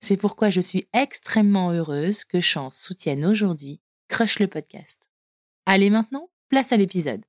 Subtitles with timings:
[0.00, 5.08] C'est pourquoi je suis extrêmement heureuse que Chance soutienne aujourd'hui Crush le podcast.
[5.66, 7.22] Allez maintenant, place à l'épisode.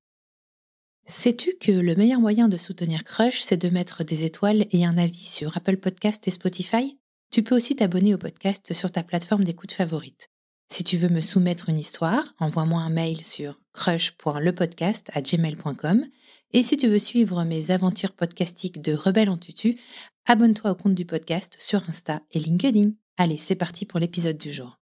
[1.06, 4.98] Sais-tu que le meilleur moyen de soutenir Crush, c'est de mettre des étoiles et un
[4.98, 6.98] avis sur Apple Podcast et Spotify?
[7.30, 10.31] Tu peux aussi t'abonner au podcast sur ta plateforme d'écoute favorite.
[10.72, 16.06] Si tu veux me soumettre une histoire, envoie-moi un mail sur crush.lepodcast@gmail.com
[16.54, 19.78] et si tu veux suivre mes aventures podcastiques de Rebelle en tutu,
[20.26, 22.92] abonne-toi au compte du podcast sur Insta et LinkedIn.
[23.18, 24.80] Allez, c'est parti pour l'épisode du jour.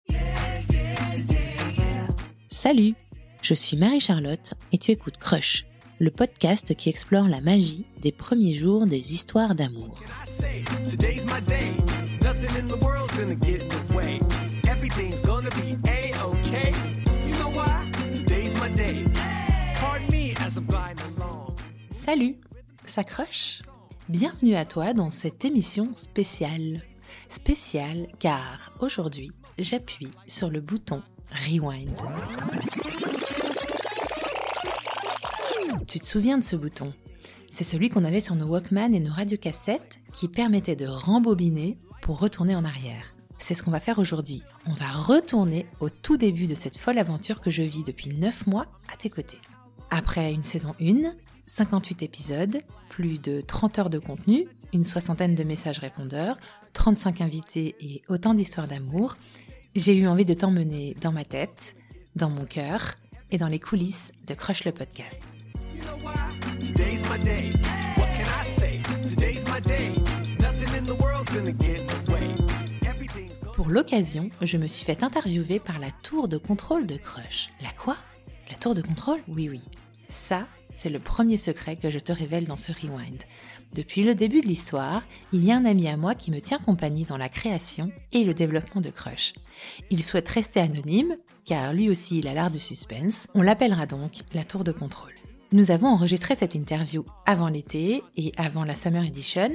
[2.48, 2.94] Salut,
[3.42, 5.66] je suis Marie-Charlotte et tu écoutes Crush,
[5.98, 9.98] le podcast qui explore la magie des premiers jours des histoires d'amour.
[22.04, 22.34] Salut,
[22.84, 23.62] ça croche?
[24.08, 26.82] Bienvenue à toi dans cette émission spéciale.
[27.28, 31.94] Spéciale car aujourd'hui, j'appuie sur le bouton Rewind.
[35.86, 36.92] Tu te souviens de ce bouton?
[37.52, 42.18] C'est celui qu'on avait sur nos Walkman et nos radiocassettes qui permettait de rembobiner pour
[42.18, 43.14] retourner en arrière.
[43.38, 44.42] C'est ce qu'on va faire aujourd'hui.
[44.66, 48.48] On va retourner au tout début de cette folle aventure que je vis depuis 9
[48.48, 49.38] mois à tes côtés.
[49.90, 51.12] Après une saison 1,
[51.46, 52.58] 58 épisodes,
[52.88, 56.38] plus de 30 heures de contenu, une soixantaine de messages répondeurs,
[56.72, 59.16] 35 invités et autant d'histoires d'amour,
[59.74, 61.76] j'ai eu envie de t'emmener dans ma tête,
[62.16, 62.92] dans mon cœur
[63.30, 65.22] et dans les coulisses de Crush le podcast.
[73.54, 77.48] Pour l'occasion, je me suis fait interviewer par la tour de contrôle de Crush.
[77.62, 77.96] La quoi?
[78.50, 79.20] La tour de contrôle?
[79.28, 79.62] Oui, oui.
[80.08, 83.22] Ça, c'est le premier secret que je te révèle dans ce rewind.
[83.74, 85.02] Depuis le début de l'histoire,
[85.32, 88.24] il y a un ami à moi qui me tient compagnie dans la création et
[88.24, 89.32] le développement de Crush.
[89.90, 93.28] Il souhaite rester anonyme, car lui aussi il a l'art du suspense.
[93.34, 95.14] On l'appellera donc la tour de contrôle.
[95.52, 99.50] Nous avons enregistré cette interview avant l'été et avant la Summer Edition.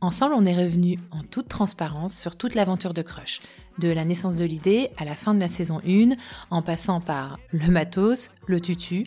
[0.00, 3.40] Ensemble, on est revenu en toute transparence sur toute l'aventure de Crush,
[3.78, 6.16] de la naissance de l'idée à la fin de la saison 1,
[6.50, 9.06] en passant par le matos, le tutu,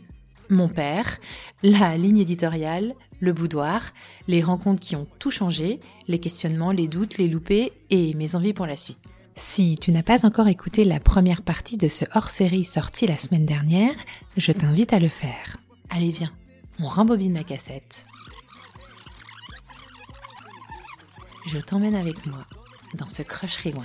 [0.53, 1.19] mon père,
[1.62, 3.94] la ligne éditoriale, le boudoir,
[4.28, 8.53] les rencontres qui ont tout changé, les questionnements, les doutes, les loupés et mes envies
[8.53, 9.00] pour la suite.
[9.36, 13.46] Si tu n'as pas encore écouté la première partie de ce hors-série sorti la semaine
[13.46, 13.96] dernière,
[14.38, 15.58] je t'invite à le faire.
[15.90, 16.31] Allez viens,
[16.80, 18.06] on rembobine la cassette.
[21.47, 22.46] Je t'emmène avec moi
[22.94, 23.84] dans ce Crush Rewind.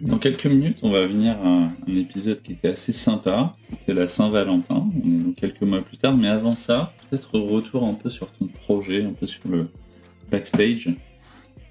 [0.00, 3.54] Dans quelques minutes, on va venir à un, épisode qui était assez sympa.
[3.70, 4.84] C'était la Saint-Valentin.
[5.02, 6.16] On est donc quelques mois plus tard.
[6.16, 9.68] Mais avant ça, peut-être retour un peu sur ton projet, un peu sur le
[10.30, 10.90] backstage.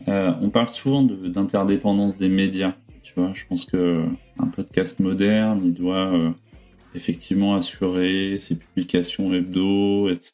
[0.08, 2.74] Euh, on parle souvent d'interdépendance des médias.
[3.04, 4.04] Tu vois, je pense que
[4.40, 6.32] un podcast moderne, il doit euh,
[6.96, 10.34] effectivement assurer ses publications hebdo, etc.,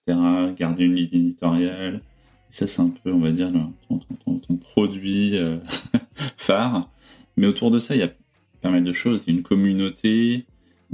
[0.58, 2.02] garder une ligne éditoriale,
[2.50, 3.52] ça, c'est un peu, on va dire,
[3.88, 5.58] ton, produit euh,
[6.38, 6.90] phare.
[7.38, 8.12] Mais autour de ça, il y a
[8.62, 9.24] pas mal de choses.
[9.26, 10.46] Il y a une communauté,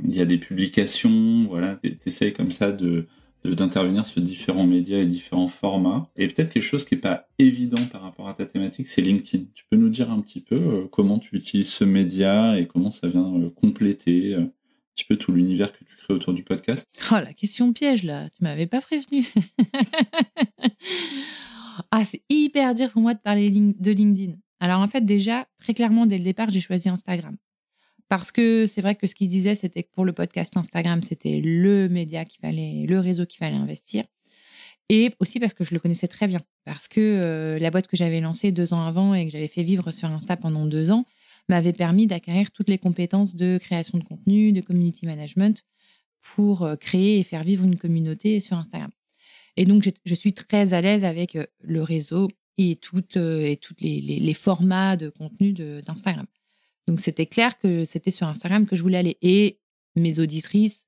[0.03, 3.07] il y a des publications, voilà, tu comme ça de,
[3.45, 6.09] d'intervenir sur différents médias et différents formats.
[6.17, 9.45] Et peut-être quelque chose qui n'est pas évident par rapport à ta thématique, c'est LinkedIn.
[9.53, 12.91] Tu peux nous dire un petit peu euh, comment tu utilises ce média et comment
[12.91, 14.51] ça vient euh, compléter un
[14.95, 16.87] petit peu tout l'univers que tu crées autour du podcast?
[17.11, 19.25] Oh, la question piège, là, tu m'avais pas prévenu.
[21.91, 24.33] ah, c'est hyper dur pour moi de parler de LinkedIn.
[24.59, 27.35] Alors en fait, déjà, très clairement, dès le départ, j'ai choisi Instagram.
[28.07, 31.39] Parce que c'est vrai que ce qu'il disait, c'était que pour le podcast Instagram, c'était
[31.41, 34.03] le média qu'il fallait, le réseau qu'il fallait investir.
[34.89, 36.41] Et aussi parce que je le connaissais très bien.
[36.63, 39.63] Parce que euh, la boîte que j'avais lancée deux ans avant et que j'avais fait
[39.63, 41.05] vivre sur Insta pendant deux ans
[41.49, 45.63] m'avait permis d'acquérir toutes les compétences de création de contenu, de community management
[46.21, 48.91] pour euh, créer et faire vivre une communauté sur Instagram.
[49.57, 53.81] Et donc, je suis très à l'aise avec euh, le réseau et toutes, et toutes
[53.81, 56.25] les, les formats de contenu d'Instagram.
[56.87, 59.17] Donc c'était clair que c'était sur Instagram que je voulais aller.
[59.21, 59.59] Et
[59.95, 60.87] mes auditrices,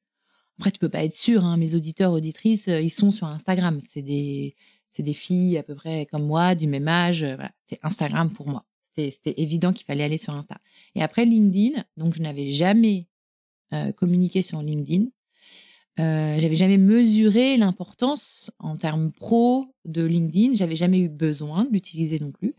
[0.59, 3.79] après tu peux pas être sûr, hein, mes auditeurs, auditrices, euh, ils sont sur Instagram.
[3.87, 4.55] C'est des,
[4.97, 7.23] des filles à peu près comme moi, du même âge.
[7.23, 7.51] Euh, voilà.
[7.65, 8.65] C'est Instagram pour moi.
[8.95, 10.57] C'était évident qu'il fallait aller sur Insta.
[10.95, 13.07] Et après LinkedIn, donc je n'avais jamais
[13.71, 15.05] euh, communiqué sur LinkedIn.
[15.99, 20.53] Euh, j'avais jamais mesuré l'importance en termes pro de LinkedIn.
[20.53, 22.53] J'avais jamais eu besoin de l'utiliser non plus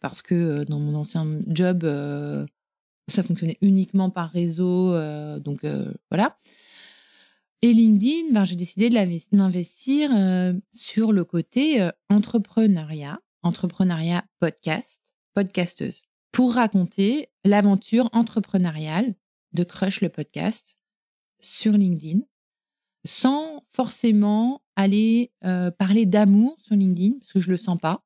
[0.00, 1.84] parce que dans mon ancien job,
[3.08, 6.38] ça fonctionnait uniquement par réseau, euh, donc euh, voilà.
[7.62, 15.02] Et LinkedIn, ben, j'ai décidé d'investir euh, sur le côté entrepreneuriat, entrepreneuriat podcast,
[15.34, 19.14] podcasteuse, pour raconter l'aventure entrepreneuriale
[19.52, 20.78] de Crush le podcast
[21.40, 22.20] sur LinkedIn,
[23.06, 25.32] sans forcément aller
[25.78, 28.04] parler d'amour sur LinkedIn, parce que je le sens pas.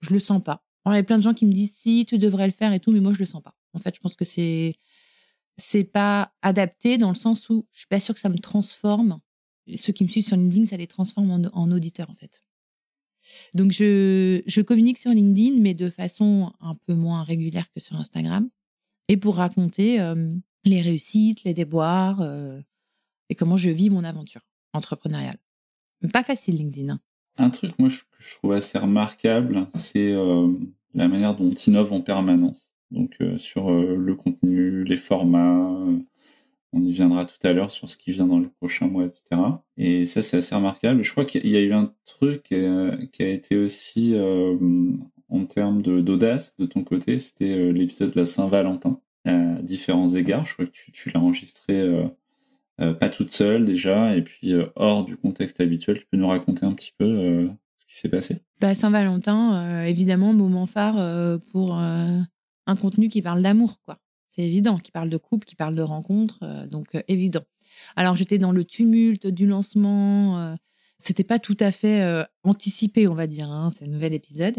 [0.00, 0.62] Je le sens pas.
[0.86, 2.80] il y a plein de gens qui me disent si tu devrais le faire et
[2.80, 3.54] tout, mais moi je le sens pas.
[3.72, 4.74] En fait, je pense que c'est
[5.56, 9.20] c'est pas adapté dans le sens où je suis pas sûre que ça me transforme.
[9.76, 12.42] Ceux qui me suivent sur LinkedIn, ça les transforme en, en auditeur en fait.
[13.54, 17.96] Donc je, je, communique sur LinkedIn, mais de façon un peu moins régulière que sur
[17.96, 18.50] Instagram,
[19.08, 22.60] et pour raconter euh, les réussites, les déboires euh,
[23.34, 24.42] comment je vis mon aventure
[24.72, 25.38] entrepreneuriale.
[26.12, 26.90] Pas facile LinkedIn.
[26.90, 27.00] Hein.
[27.36, 30.48] Un truc moi que je trouve assez remarquable, c'est euh,
[30.94, 35.76] la manière dont tu innoves en permanence donc euh, sur euh, le contenu, les formats.
[36.72, 39.24] On y viendra tout à l'heure sur ce qui vient dans les prochains mois, etc.
[39.76, 41.04] Et ça, c'est assez remarquable.
[41.04, 44.12] Je crois qu'il y a eu un truc qui a été aussi
[45.28, 50.46] en termes d'audace de, ton côté, c'était l'épisode de la Saint-Valentin à différents égards.
[50.46, 51.80] Je crois que tu, l'as enregistré
[52.78, 55.98] pas toute seule déjà, et puis hors du contexte habituel.
[55.98, 58.42] Tu peux nous raconter un petit peu ce qui s'est passé?
[58.60, 63.98] Bah, Saint-Valentin, évidemment, moment phare pour un contenu qui parle d'amour, quoi.
[64.34, 67.44] C'est évident, qui parle de couple, qui parle de rencontre, euh, donc euh, évident.
[67.94, 70.54] Alors j'étais dans le tumulte du lancement, euh,
[70.98, 74.56] c'était pas tout à fait anticipé, on va dire, hein, ce nouvel épisode,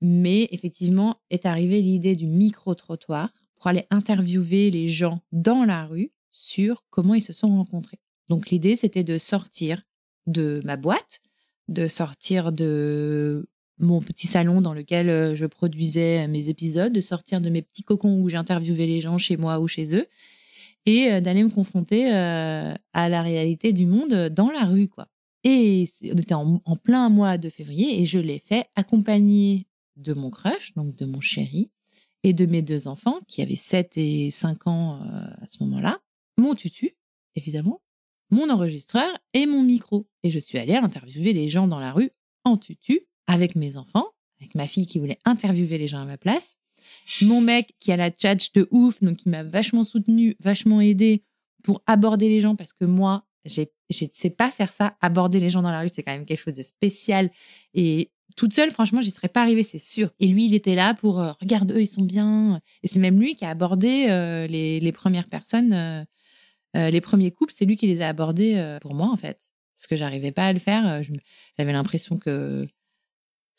[0.00, 6.10] mais effectivement est arrivée l'idée du micro-trottoir pour aller interviewer les gens dans la rue
[6.34, 8.00] sur comment ils se sont rencontrés.
[8.28, 9.82] Donc l'idée, c'était de sortir
[10.26, 11.20] de ma boîte,
[11.68, 13.48] de sortir de
[13.78, 18.20] mon petit salon dans lequel je produisais mes épisodes, de sortir de mes petits cocons
[18.20, 20.06] où j'interviewais les gens chez moi ou chez eux,
[20.86, 25.08] et d'aller me confronter à la réalité du monde dans la rue, quoi.
[25.44, 30.30] Et on était en, plein mois de février et je l'ai fait accompagné de mon
[30.30, 31.70] crush, donc de mon chéri,
[32.22, 36.00] et de mes deux enfants qui avaient 7 et 5 ans à ce moment-là,
[36.36, 36.96] mon tutu,
[37.36, 37.82] évidemment,
[38.30, 40.06] mon enregistreur et mon micro.
[40.22, 42.10] Et je suis allée interviewer les gens dans la rue
[42.44, 44.08] en tutu avec mes enfants,
[44.40, 46.58] avec ma fille qui voulait interviewer les gens à ma place,
[47.22, 51.24] mon mec qui a la tchatch de ouf, donc qui m'a vachement soutenu, vachement aidé
[51.62, 54.96] pour aborder les gens parce que moi, je ne sais pas faire ça.
[55.00, 57.30] Aborder les gens dans la rue, c'est quand même quelque chose de spécial.
[57.74, 60.10] Et toute seule, franchement, j'y serais pas arrivée, c'est sûr.
[60.18, 62.60] Et lui, il était là pour euh, regarde eux, ils sont bien.
[62.82, 66.04] Et c'est même lui qui a abordé euh, les, premières personnes, euh,
[66.74, 67.52] les premiers couples.
[67.56, 69.38] C'est lui qui les a abordés pour moi, en fait,
[69.76, 71.02] parce que j'arrivais pas à le faire.
[71.56, 72.66] J'avais l'impression que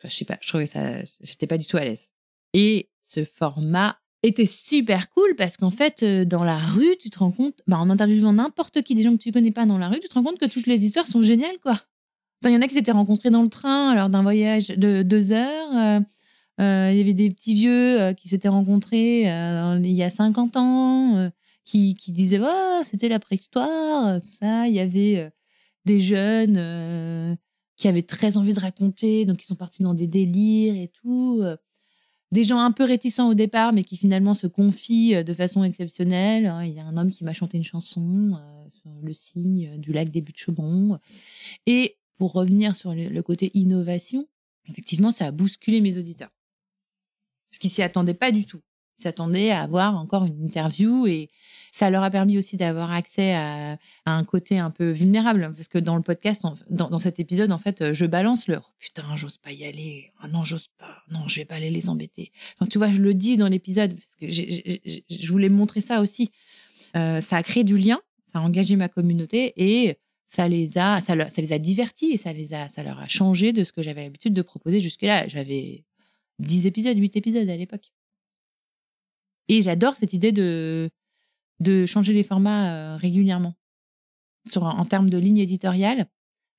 [0.03, 0.81] je sais pas, je trouvais ça,
[1.21, 2.11] j'étais pas du tout à l'aise.
[2.53, 7.19] Et ce format était super cool parce qu'en fait, euh, dans la rue, tu te
[7.19, 9.89] rends compte, bah, en interviewant n'importe qui, des gens que tu connais pas dans la
[9.89, 11.81] rue, tu te rends compte que toutes les histoires sont géniales, quoi.
[12.43, 15.31] Il y en a qui s'étaient rencontrés dans le train lors d'un voyage de deux
[15.31, 15.75] heures.
[15.75, 15.99] Euh,
[16.61, 21.31] euh, il y avait des petits vieux qui s'étaient rencontrés il y a 50 ans,
[21.65, 24.67] qui, disaient oh, c'était la préhistoire, tout ça.
[24.67, 25.31] Il y avait
[25.85, 27.37] des jeunes
[27.77, 31.41] qui avaient très envie de raconter, donc ils sont partis dans des délires et tout.
[31.43, 31.57] Euh.
[32.31, 35.63] Des gens un peu réticents au départ, mais qui finalement se confient euh, de façon
[35.63, 36.47] exceptionnelle.
[36.47, 36.65] Hein.
[36.65, 40.09] Il y a un homme qui m'a chanté une chanson, euh, le signe du lac
[40.09, 40.99] des buttes Chaumont.
[41.65, 44.27] Et pour revenir sur le côté innovation,
[44.67, 46.31] effectivement, ça a bousculé mes auditeurs.
[47.51, 48.61] Parce qu'ils s'y attendaient pas du tout.
[48.97, 51.29] Ils s'attendaient à avoir encore une interview et
[51.73, 55.51] ça leur a permis aussi d'avoir accès à, un côté un peu vulnérable.
[55.55, 59.37] Parce que dans le podcast, dans, cet épisode, en fait, je balance leur putain, j'ose
[59.37, 60.11] pas y aller.
[60.21, 61.03] Ah non, j'ose pas.
[61.11, 62.31] Non, je vais pas aller les embêter.
[62.55, 66.31] Enfin, tu vois, je le dis dans l'épisode parce que je voulais montrer ça aussi.
[66.95, 67.99] Euh, ça a créé du lien,
[68.31, 69.97] ça a engagé ma communauté et
[70.29, 73.53] ça les a, ça, les a divertis et ça les a, ça leur a changé
[73.53, 75.27] de ce que j'avais l'habitude de proposer jusque-là.
[75.27, 75.83] J'avais
[76.39, 77.91] 10 épisodes, 8 épisodes à l'époque.
[79.47, 80.89] Et j'adore cette idée de,
[81.85, 83.53] changer les formats euh, régulièrement.
[84.55, 86.07] En termes de ligne éditoriale,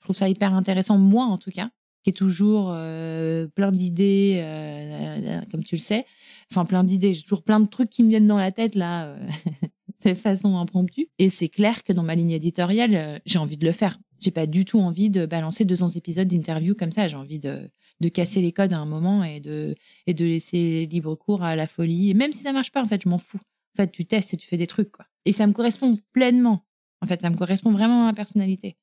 [0.01, 1.71] je trouve ça hyper intéressant, moi en tout cas,
[2.03, 6.05] qui est toujours euh, plein d'idées, euh, comme tu le sais.
[6.51, 7.15] Enfin, plein d'idées.
[7.15, 9.17] J'ai toujours plein de trucs qui me viennent dans la tête, là,
[10.05, 11.09] de façon impromptue.
[11.19, 13.99] Et c'est clair que dans ma ligne éditoriale, j'ai envie de le faire.
[14.19, 17.07] J'ai pas du tout envie de balancer 200 épisodes d'interview comme ça.
[17.07, 19.75] J'ai envie de, de casser les codes à un moment et de,
[20.07, 22.11] et de laisser libre cours à la folie.
[22.11, 23.41] Et même si ça marche pas, en fait, je m'en fous.
[23.75, 25.07] En fait, tu testes et tu fais des trucs, quoi.
[25.25, 26.65] Et ça me correspond pleinement.
[27.03, 28.77] En fait, ça me correspond vraiment à ma personnalité.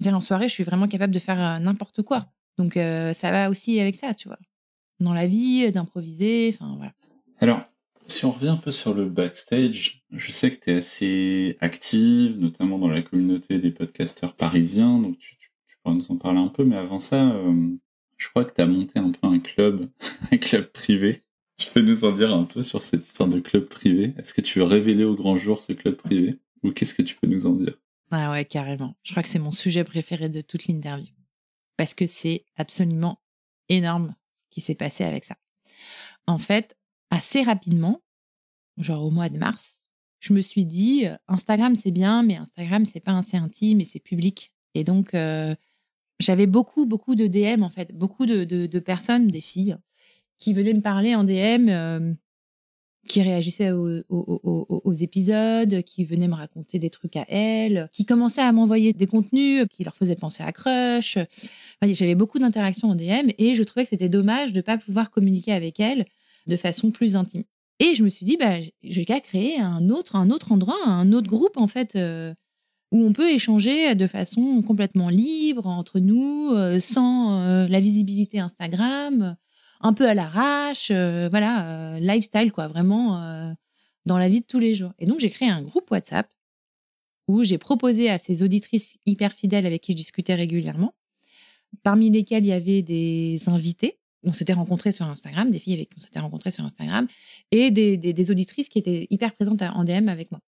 [0.00, 2.30] Dire en soirée, je suis vraiment capable de faire euh, n'importe quoi.
[2.56, 4.38] Donc, euh, ça va aussi avec ça, tu vois.
[5.00, 6.92] Dans la vie, d'improviser, enfin, voilà.
[7.40, 7.62] Alors,
[8.08, 12.38] si on revient un peu sur le backstage, je sais que tu es assez active,
[12.38, 15.36] notamment dans la communauté des podcasteurs parisiens, donc tu,
[15.82, 17.76] pourras nous en parler un peu, mais avant ça, euh,
[18.18, 19.88] je crois que tu as monté un peu un club,
[20.32, 21.22] un club privé.
[21.56, 24.14] Tu peux nous en dire un peu sur cette histoire de club privé?
[24.18, 26.38] Est-ce que tu veux révéler au grand jour ce club privé?
[26.62, 27.74] Ou qu'est-ce que tu peux nous en dire?
[28.10, 28.96] Ah ouais, carrément.
[29.02, 31.14] Je crois que c'est mon sujet préféré de toute l'interview.
[31.76, 33.20] Parce que c'est absolument
[33.68, 35.36] énorme ce qui s'est passé avec ça.
[36.26, 36.76] En fait,
[37.10, 38.02] assez rapidement,
[38.76, 39.82] genre au mois de mars,
[40.20, 43.84] je me suis dit euh, Instagram c'est bien, mais Instagram c'est pas assez intime et
[43.84, 44.52] c'est public.
[44.74, 45.54] Et donc euh,
[46.18, 49.76] j'avais beaucoup, beaucoup de DM, en fait, beaucoup de, personnes, des filles,
[50.38, 52.12] qui venaient me parler en DM, euh,
[53.08, 58.52] qui réagissaient aux, épisodes, qui venaient me raconter des trucs à elles, qui commençaient à
[58.52, 61.18] m'envoyer des contenus qui leur faisaient penser à Crush.
[61.82, 65.10] J'avais beaucoup d'interactions en DM et je trouvais que c'était dommage de ne pas pouvoir
[65.10, 66.04] communiquer avec elles
[66.46, 67.44] de façon plus intime.
[67.80, 71.12] Et je me suis dit, bah, j'ai qu'à créer un autre, un autre endroit, un
[71.12, 71.94] autre groupe, en fait.
[71.96, 72.34] Euh,
[72.90, 78.38] où on peut échanger de façon complètement libre entre nous, euh, sans euh, la visibilité
[78.38, 79.36] Instagram,
[79.80, 83.54] un peu à l'arrache, euh, voilà, lifestyle quoi, vraiment
[84.06, 84.92] dans la vie de tous les jours.
[84.98, 86.28] Et donc j'ai créé un groupe WhatsApp
[87.28, 90.94] où j'ai proposé à ces auditrices hyper fidèles avec qui je discutais régulièrement,
[91.82, 93.98] parmi lesquelles il y avait des invités.
[94.24, 97.06] On s'était rencontrés sur Instagram, des filles avec qui on s'était rencontrés sur Instagram,
[97.52, 100.40] et des, des auditrices qui étaient hyper présentes en DM avec moi.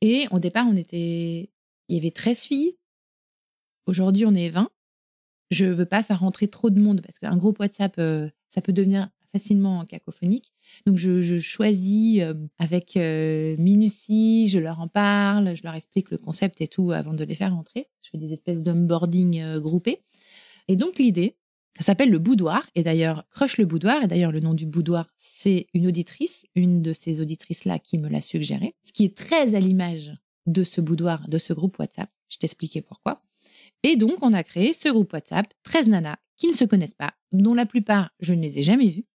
[0.00, 1.50] Et au départ, on était
[1.88, 2.76] il y avait 13 filles.
[3.86, 4.70] Aujourd'hui, on est 20.
[5.50, 8.72] Je veux pas faire rentrer trop de monde parce qu'un groupe WhatsApp, euh, ça peut
[8.72, 10.52] devenir facilement cacophonique.
[10.86, 16.18] Donc, je, choisis euh, avec euh, minutie, je leur en parle, je leur explique le
[16.18, 17.88] concept et tout avant de les faire rentrer.
[18.00, 20.02] Je fais des espèces d'onboarding groupés.
[20.68, 21.36] Et donc, l'idée,
[21.76, 22.66] ça s'appelle le boudoir.
[22.74, 24.02] Et d'ailleurs, Crush le boudoir.
[24.02, 28.08] Et d'ailleurs, le nom du boudoir, c'est une auditrice, une de ces auditrices-là qui me
[28.08, 28.74] l'a suggéré.
[28.82, 30.12] Ce qui est très à l'image
[30.46, 32.10] de ce boudoir, de ce groupe WhatsApp.
[32.28, 33.22] Je t'expliquais pourquoi.
[33.82, 37.14] Et donc, on a créé ce groupe WhatsApp, 13 nanas qui ne se connaissent pas,
[37.32, 39.06] dont la plupart, je ne les ai jamais vues.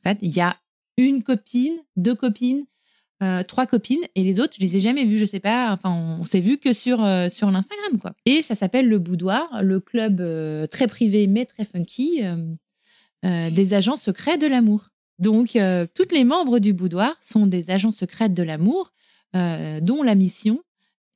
[0.00, 0.56] En fait, il y a
[0.96, 2.66] une copine, deux copines,
[3.22, 5.92] euh, trois copines, et les autres, je les ai jamais vues, je sais pas, enfin,
[6.20, 8.12] on, s'est vu que sur, euh, sur l'Instagram, quoi.
[8.26, 12.22] Et ça s'appelle le Boudoir, le club euh, très privé mais très funky
[13.24, 14.90] des agents secrets de l'amour.
[15.18, 15.58] Donc,
[15.94, 18.92] toutes les membres du Boudoir sont des agents secrets de l'amour,
[19.34, 20.62] dont la mission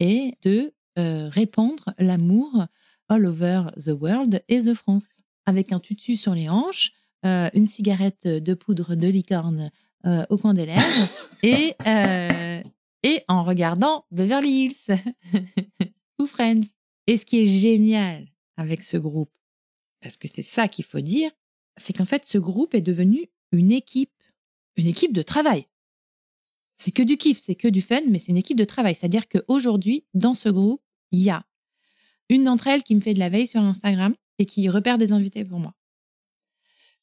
[0.03, 2.67] et de euh, répandre l'amour
[3.09, 5.23] all over the world et the France.
[5.47, 6.93] Avec un tutu sur les hanches,
[7.25, 9.71] euh, une cigarette de poudre de licorne
[10.07, 11.09] euh, au coin des lèvres
[11.43, 11.75] et,
[13.05, 14.97] et en regardant Beverly Hills
[16.19, 16.75] ou Friends.
[17.07, 19.33] Et ce qui est génial avec ce groupe,
[20.01, 21.31] parce que c'est ça qu'il faut dire,
[21.77, 24.13] c'est qu'en fait, ce groupe est devenu une équipe,
[24.77, 25.67] une équipe de travail
[26.83, 28.97] c'est que du kiff, c'est que du fun, mais c'est une équipe de travail.
[28.99, 31.45] C'est-à-dire qu'aujourd'hui, dans ce groupe, il y a
[32.29, 35.13] une d'entre elles qui me fait de la veille sur Instagram et qui repère des
[35.13, 35.75] invités pour moi.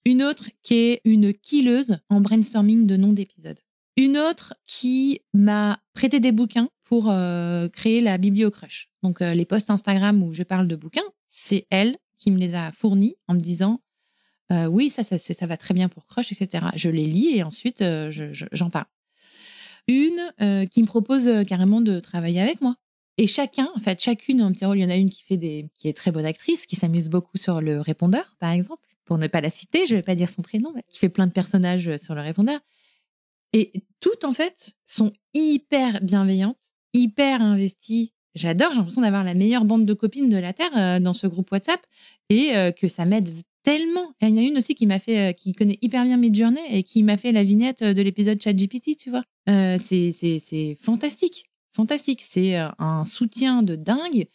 [0.03, 3.59] Une autre qui est une killeuse en brainstorming de noms d'épisodes.
[3.95, 8.89] Une autre qui m'a prêté des bouquins pour euh, créer la Bibliocrush.
[9.01, 12.53] Donc euh, les posts Instagram où je parle de bouquins, c'est elle qui me les
[12.53, 13.81] a fournis en me disant
[14.51, 16.67] euh, oui, ça, ça, ça, va très bien pour Crush, etc.
[16.75, 17.83] Je les lis et ensuite
[18.51, 18.88] j'en parle
[19.89, 22.75] une euh, qui me propose euh, carrément de travailler avec moi.
[23.17, 25.36] Et chacun, en fait, chacune un petit rôle, il y en a une qui fait
[25.36, 29.17] des, qui est très bonne actrice, qui s'amuse beaucoup sur le répondeur, par exemple, pour
[29.17, 31.34] ne pas la citer, je vais pas dire son prénom, mais qui fait plein de
[31.34, 32.60] personnages sur le répondeur.
[33.51, 38.13] Et toutes, en fait, sont hyper bienveillantes, hyper investies.
[38.36, 41.27] J'adore, j'ai l'impression d'avoir la meilleure bande de copines de la Terre euh, dans ce
[41.27, 41.81] groupe WhatsApp
[42.29, 43.29] et euh, que ça m'aide
[43.63, 44.13] tellement.
[44.22, 46.62] Il y en a une aussi qui m'a fait, euh, qui connaît hyper bien Midjourney
[46.70, 49.24] et qui m'a fait la vignette de l'épisode ChatGPT, tu vois.
[49.48, 52.22] c'est fantastique, fantastique.
[52.22, 54.28] C'est un soutien de dingue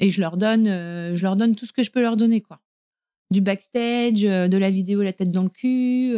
[0.00, 2.60] et je leur donne, je leur donne tout ce que je peux leur donner, quoi.
[3.32, 6.16] Du backstage, de la vidéo la tête dans le cul,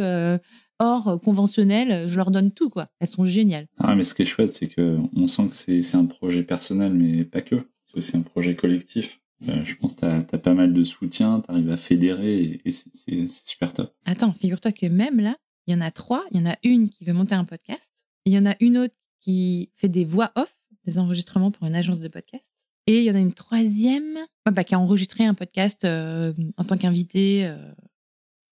[0.79, 2.87] hors euh, conventionnel, je leur donne tout, quoi.
[2.99, 3.67] Elles sont géniales.
[3.77, 7.25] Ah, mais ce qui est chouette, c'est qu'on sent que c'est un projet personnel, mais
[7.25, 7.55] pas que.
[7.85, 9.19] C'est aussi un projet collectif.
[9.47, 12.71] Euh, je pense que tu as, pas mal de soutien, tu arrives à fédérer et,
[12.71, 13.93] c'est super top.
[14.05, 16.25] Attends, figure-toi que même là, il y en a trois.
[16.31, 18.05] Il y en a une qui veut monter un podcast.
[18.25, 20.55] Il y en a une autre qui fait des voix off,
[20.85, 22.51] des enregistrements pour une agence de podcast.
[22.87, 26.63] Et il y en a une troisième bah, qui a enregistré un podcast euh, en
[26.63, 27.53] tant qu'invité.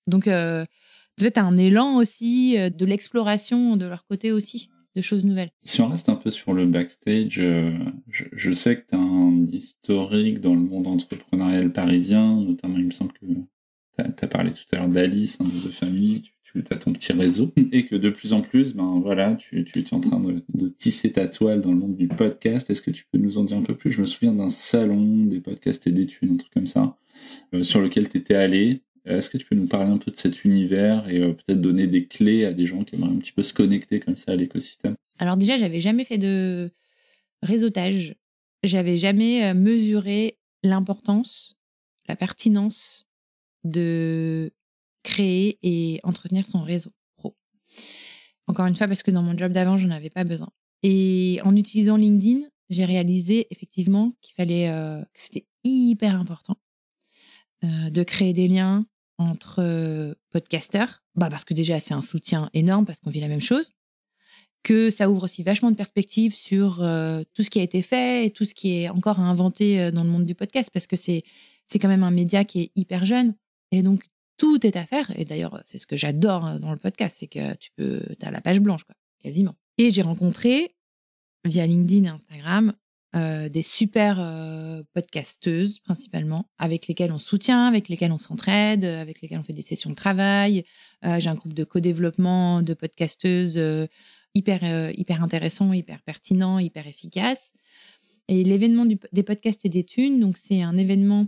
[0.06, 0.29] Donc,
[1.17, 4.70] tu as un élan aussi euh, de l'exploration de leur côté aussi,
[5.01, 5.51] choses nouvelles.
[5.63, 7.74] Si on reste un peu sur le backstage, euh,
[8.10, 12.92] je, sais que tu as un historique dans le monde entrepreneurial parisien, notamment il me
[12.92, 16.75] semble que tu as, parlé tout à l'heure d'Alice, hein, de The Family, tu, as
[16.75, 20.00] ton petit réseau, et que de plus en plus, ben voilà, tu, tu es en
[20.00, 22.70] train de, tisser ta toile dans le monde du podcast.
[22.70, 23.92] Est-ce que tu peux nous en dire un peu plus?
[23.92, 26.98] Je me souviens d'un salon des podcasts et d'études, un truc comme ça,
[27.54, 28.82] euh, sur lequel tu étais allé.
[29.08, 31.88] Est-ce que tu peux nous parler un peu de cet univers et euh, peut-être donner
[31.88, 34.36] des clés à des gens qui aimeraient un petit peu se connecter comme ça à
[34.36, 34.96] l'écosystème?
[35.18, 36.72] Alors déjà, j'avais jamais fait de
[37.42, 38.16] réseautage.
[38.64, 41.56] J'avais jamais euh, mesuré l'importance,
[42.08, 43.08] la pertinence
[43.64, 44.52] de
[45.04, 47.38] créer et entretenir son réseau pro.
[48.48, 50.50] Encore une fois, parce que dans mon job d'avant, je n'en avais pas besoin.
[50.84, 56.58] Et en utilisant LinkedIn, j'ai réalisé effectivement qu'il fallait, euh, que c'était hyper important
[57.64, 58.86] de créer des liens,
[59.17, 63.27] entre euh, podcasteurs, bah parce que déjà c'est un soutien énorme parce qu'on vit la
[63.27, 63.73] même chose,
[64.63, 68.25] que ça ouvre aussi vachement de perspectives sur euh, tout ce qui a été fait
[68.25, 70.88] et tout ce qui est encore à inventer euh, dans le monde du podcast parce
[70.88, 71.23] que c'est
[71.69, 73.36] c'est quand même un média qui est hyper jeune.
[73.71, 74.01] Et donc
[74.38, 77.56] tout est à faire et d'ailleurs c'est ce que j'adore dans le podcast c'est que
[77.56, 79.56] tu peux as la page blanche quoi quasiment.
[79.77, 80.75] Et j'ai rencontré
[81.43, 82.73] via LinkedIn et Instagram
[83.17, 89.21] euh, des super euh, podcasteuses principalement, avec lesquelles on soutient, avec lesquelles on s'entraide, avec
[89.21, 90.63] lesquelles on fait des sessions de travail.
[91.03, 93.60] Euh, j'ai un groupe de co-développement de podcasteuses
[94.36, 97.53] hyper, hyper intéressant, hyper pertinent, hyper efficace.
[98.27, 101.25] Et l'événement des podcasts et des thunes, donc c'est un événement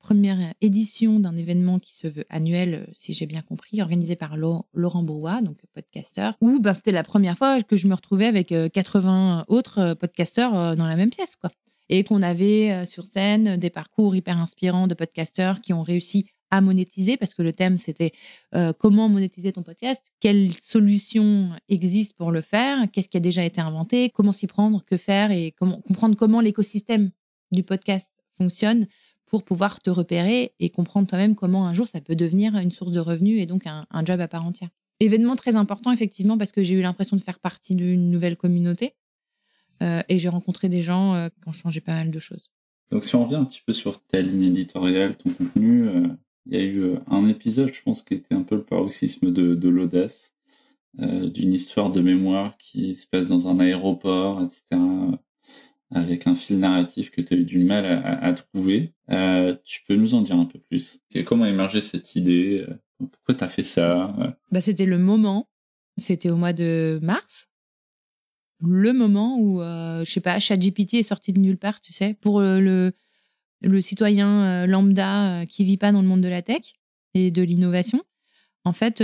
[0.00, 4.36] première édition d'un événement qui se veut annuel, euh, si j'ai bien compris, organisé par
[4.36, 8.52] Laurent Bourrois, donc podcasteur, où ben, c'était la première fois que je me retrouvais avec
[8.72, 11.36] 80 euh, autres euh, podcasteurs dans la même pièce.
[11.36, 11.50] quoi.
[11.88, 16.60] Et qu'on avait sur scène des parcours hyper inspirants de podcasteurs qui ont réussi à
[16.60, 18.12] monétiser, parce que le thème c'était
[18.78, 23.60] comment monétiser ton podcast, quelles solutions existent pour le faire, qu'est-ce qui a déjà été
[23.60, 27.10] inventé, comment s'y prendre, que faire et comment, comprendre comment l'écosystème
[27.50, 28.86] du podcast fonctionne
[29.30, 32.90] pour pouvoir te repérer et comprendre toi-même comment un jour ça peut devenir une source
[32.90, 34.70] de revenus et donc un, job à part entière.
[34.98, 38.96] Événement très important, effectivement, parce que j'ai eu l'impression de faire partie d'une nouvelle communauté
[39.82, 42.50] euh, et j'ai rencontré des gens euh, qui ont changé pas mal de choses.
[42.90, 46.08] Donc, si on revient un petit peu sur ta ligne éditoriale, ton contenu, euh,
[46.46, 49.54] il y a eu un épisode, je pense, qui était un peu le paroxysme de,
[49.54, 50.32] de l'audace,
[50.98, 54.80] d'une histoire de mémoire qui se passe dans un aéroport, etc
[55.92, 58.94] avec un fil narratif que tu as eu du mal à, trouver.
[59.10, 61.00] Euh, tu peux nous en dire un peu plus?
[61.26, 62.64] Comment a émergé cette idée?
[62.98, 64.14] Pourquoi tu as fait ça?
[64.52, 65.48] Bah, C'était le moment,
[65.96, 67.50] c'était au mois de mars,
[68.62, 72.14] le moment où, euh, je sais pas, ChatGPT est sorti de nulle part, tu sais,
[72.20, 72.92] pour le,
[73.62, 76.74] le, citoyen euh, lambda qui vit pas dans le monde de la tech
[77.14, 78.02] et de l'innovation.
[78.64, 78.98] En fait,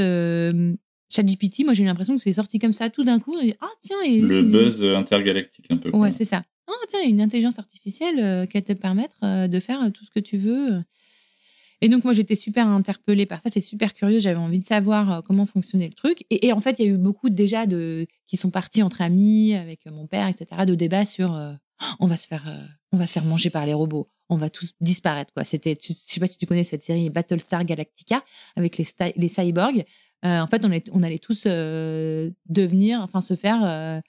[1.09, 3.35] ChatGPT, moi j'ai eu l'impression que c'est sorti comme ça tout d'un coup.
[3.61, 5.91] ah tiens, le buzz intergalactique un peu.
[5.91, 6.45] Ouais, c'est ça.
[6.69, 10.05] Ah, tiens, une intelligence artificielle euh, qui va te permettre euh, de faire euh, tout
[10.05, 10.83] ce que tu veux.
[11.81, 13.51] Et donc, moi, j'étais super interpellée par ça.
[13.51, 14.19] C'est super curieux.
[14.19, 16.25] J'avais envie de savoir comment fonctionnait le truc.
[16.31, 19.55] Et, en fait, il y a eu beaucoup déjà de qui sont partis entre amis,
[19.55, 21.39] avec mon père, etc., de débats sur
[22.01, 22.51] on va se faire,
[22.93, 24.09] on va se faire manger par les robots.
[24.31, 25.35] On va tous disparaître.
[25.35, 25.45] Quoi.
[25.45, 28.25] C'était, je sais pas si tu connais cette série Battlestar Galactica
[28.57, 29.85] avec les, les cyborgs.
[30.23, 34.03] en fait, on, on allait tous devenir, enfin, se faire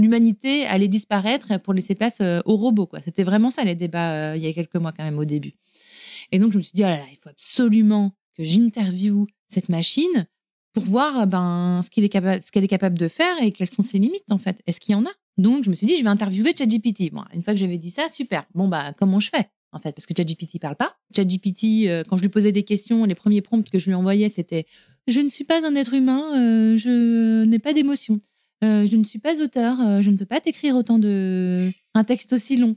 [0.00, 2.86] l'humanité allait disparaître pour laisser place euh, aux robots.
[2.86, 3.00] Quoi.
[3.04, 5.54] C'était vraiment ça les débats euh, il y a quelques mois quand même au début.
[6.32, 9.68] Et donc je me suis dit, oh là là, il faut absolument que j'interviewe cette
[9.68, 10.26] machine
[10.72, 13.98] pour voir ben, ce est, ce qu'elle est capable de faire et quelles sont ses
[13.98, 14.62] limites en fait.
[14.66, 15.10] Est-ce qu'il y en a?
[15.38, 17.12] Donc, je me suis dit, je vais interviewer ChatGPT.
[17.12, 18.44] Bon, une fois que j'avais dit ça, super.
[18.54, 19.92] Bon, bah, comment je fais en fait?
[19.92, 20.96] Parce que ChatGPT parle pas.
[21.16, 24.28] ChatGPT, euh, quand je lui posais des questions, les premiers prompts que je lui envoyais,
[24.28, 24.66] c'était
[25.08, 28.20] Je ne suis pas un être humain, euh, je n'ai pas d'émotion.
[28.62, 31.70] Euh, je ne suis pas auteur, je ne peux pas t'écrire autant de.
[31.94, 32.76] un texte aussi long.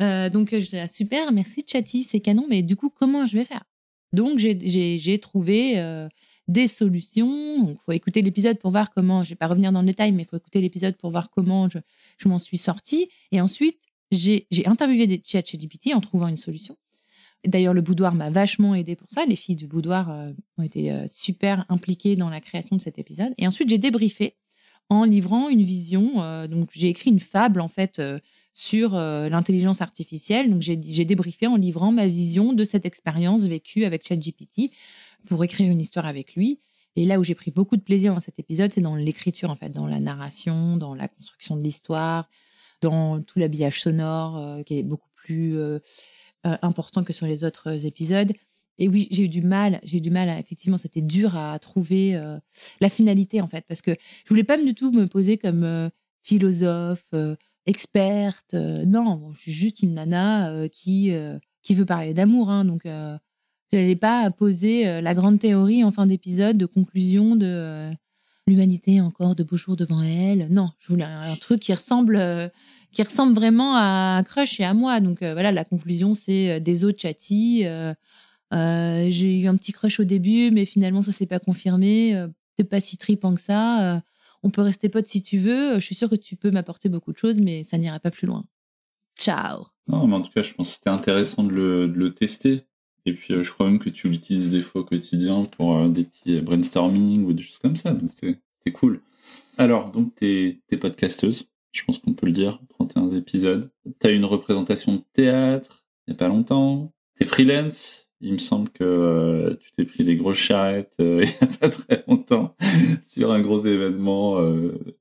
[0.00, 3.64] donc, je dis, super, merci Chatty, c'est canon, mais du coup, comment je vais faire?
[4.12, 6.08] Donc, j'ai trouvé
[6.48, 7.68] des solutions.
[7.68, 10.22] Il faut écouter l'épisode pour voir comment, je vais pas revenir dans le détail, mais
[10.22, 13.08] il faut écouter l'épisode pour voir comment je, m'en suis sortie.
[13.30, 16.76] Et ensuite, j'ai interviewé des chats chez GPT en trouvant une solution.
[17.46, 19.24] D'ailleurs, le boudoir m'a vachement aidé pour ça.
[19.24, 22.98] Les filles du boudoir euh, ont été euh, super impliquées dans la création de cet
[22.98, 23.32] épisode.
[23.38, 24.34] Et ensuite, j'ai débriefé
[24.90, 26.22] en livrant une vision.
[26.22, 28.00] Euh, donc, j'ai écrit une fable, en fait,
[28.52, 30.50] sur l'intelligence artificielle.
[30.50, 34.72] Donc, j'ai débriefé en livrant ma vision de cette expérience vécue avec ChatGPT
[35.26, 36.58] pour écrire une histoire avec lui.
[36.96, 39.56] Et là où j'ai pris beaucoup de plaisir dans cet épisode, c'est dans l'écriture, en
[39.56, 42.28] fait, dans la narration, dans la construction de l'histoire,
[42.80, 45.78] dans tout l'habillage sonore, euh, qui est beaucoup plus euh,
[46.46, 48.32] euh, important que sur les autres épisodes.
[48.78, 52.20] Et oui, j'ai eu du mal, j'ai eu du mal, effectivement, c'était dur à trouver
[52.80, 53.90] la finalité, en fait, parce que
[54.24, 55.90] je voulais pas du tout me poser comme
[56.22, 57.12] philosophe,
[57.66, 58.54] experte.
[58.54, 61.12] non, je suis juste une nana qui,
[61.62, 62.86] qui veut parler d'amour, hein, donc
[63.72, 67.90] je n'allais pas poser euh, la grande théorie en fin d'épisode de conclusion de euh,
[68.46, 70.48] l'humanité encore de beaux jours devant elle.
[70.50, 72.48] Non, je voulais un, truc qui ressemble, euh,
[72.92, 75.00] qui ressemble vraiment à Crush et à moi.
[75.00, 76.98] Donc voilà, la conclusion, c'est des autres
[78.50, 79.12] chatty.
[79.12, 82.26] J'ai eu un petit crush au début, mais finalement, ça s'est pas confirmé.
[82.56, 84.02] T'es pas si tripant que ça.
[84.42, 85.74] on peut rester potes si tu veux.
[85.74, 88.26] Je suis sûre que tu peux m'apporter beaucoup de choses, mais ça n'ira pas plus
[88.26, 88.44] loin.
[89.18, 89.66] Ciao.
[89.86, 92.64] Non, mais en tout cas, je pense que c'était intéressant de le tester
[93.08, 95.88] et puis, euh, je crois même que tu l'utilises des fois au quotidien pour euh,
[95.88, 97.92] des petits brainstorming ou des choses comme ça.
[97.94, 99.00] Donc, c'est cool.
[99.56, 101.48] Alors, donc, t'es es podcasteuse.
[101.72, 102.60] Je pense qu'on peut le dire.
[102.68, 103.70] 31 épisodes.
[103.98, 106.92] T'as une représentation de théâtre il n'y a pas longtemps.
[107.16, 108.07] T'es freelance.
[108.20, 111.68] Il me semble que euh, tu t'es pris des grosses charrettes il n'y a pas
[111.68, 112.56] très longtemps
[113.08, 114.36] sur un gros événement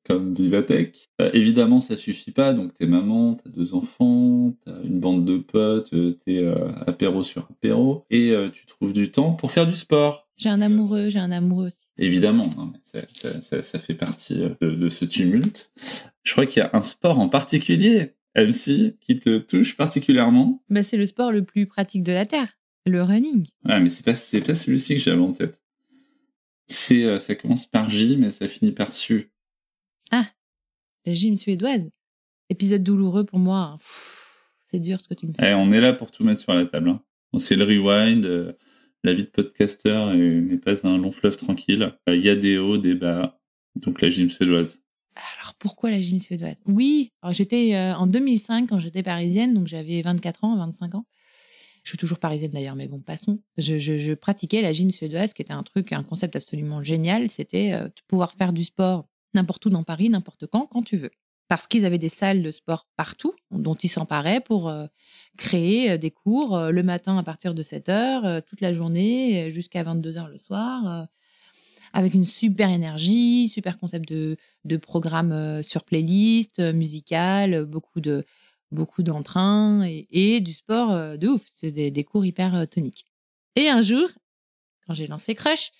[0.04, 1.10] comme Vivatech.
[1.34, 2.54] évidemment, ça suffit pas.
[2.54, 5.94] Donc, t'es maman, t'as deux enfants, t'as une bande de potes,
[6.26, 6.46] t'es
[6.86, 10.28] apéro sur apéro, et tu trouves du temps pour faire du sport.
[10.38, 11.88] J'ai un amoureux, j'ai un amoureux aussi.
[11.98, 12.50] Évidemment,
[12.84, 15.72] ça, fait partie de, ce tumulte.
[16.24, 20.62] Je crois qu'il y a un sport en particulier, MC, qui te touche particulièrement.
[20.70, 22.48] Bah, c'est le sport le plus pratique de la Terre,
[22.88, 23.46] le running.
[23.66, 25.62] Ouais, mais c'est pas, c'est pas celui-ci que j'avais en tête.
[26.68, 29.32] C'est, ça commence par J, mais ça finit par Su.
[30.12, 30.28] Ah,
[31.06, 31.90] la gym suédoise.
[32.50, 33.78] Épisode douloureux pour moi.
[34.72, 35.52] C'est dur ce que tu me fais.
[35.52, 36.90] Eh, on est là pour tout mettre sur la table.
[36.90, 37.02] Hein.
[37.40, 38.26] C'est le rewind.
[38.26, 38.54] Euh,
[39.04, 41.94] la vie de podcaster n'est pas un long fleuve tranquille.
[42.10, 43.40] Euh, il y a des hauts, des bas.
[43.76, 44.82] Donc la gym suédoise.
[45.40, 46.62] Alors pourquoi la gym suédoise?
[46.66, 51.06] Oui, j'étais euh, en 2005 quand j'étais parisienne, donc j'avais 24 ans, 25 ans.
[51.88, 53.40] Je suis toujours parisienne d'ailleurs, mais bon, passons.
[53.58, 57.30] Je, pratiquais la gym suédoise, qui était un truc, un concept absolument génial.
[57.30, 61.12] C'était de pouvoir faire du sport n'importe où dans Paris, n'importe quand, quand tu veux
[61.48, 64.86] parce qu'ils avaient des salles de sport partout dont ils s'emparaient pour euh,
[65.38, 69.50] créer euh, des cours euh, le matin à partir de 7 heures, toute la journée
[69.50, 71.08] jusqu'à 22 heures le soir,
[71.94, 78.26] avec une super énergie, super concept de programme sur playlist, musical, beaucoup de
[78.72, 81.42] beaucoup d'entrain et, du sport de ouf.
[81.64, 83.06] Des, des, cours hyper toniques.
[83.56, 84.08] Et un jour,
[84.86, 85.72] quand j'ai lancé Crush,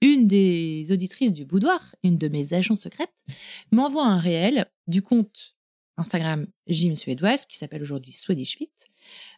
[0.00, 3.24] une des auditrices du boudoir, une de mes agents secrètes,
[3.70, 5.54] m'envoie un réel du compte
[5.96, 8.72] Instagram Gym Suédoise, qui s'appelle aujourd'hui Swedish Fit,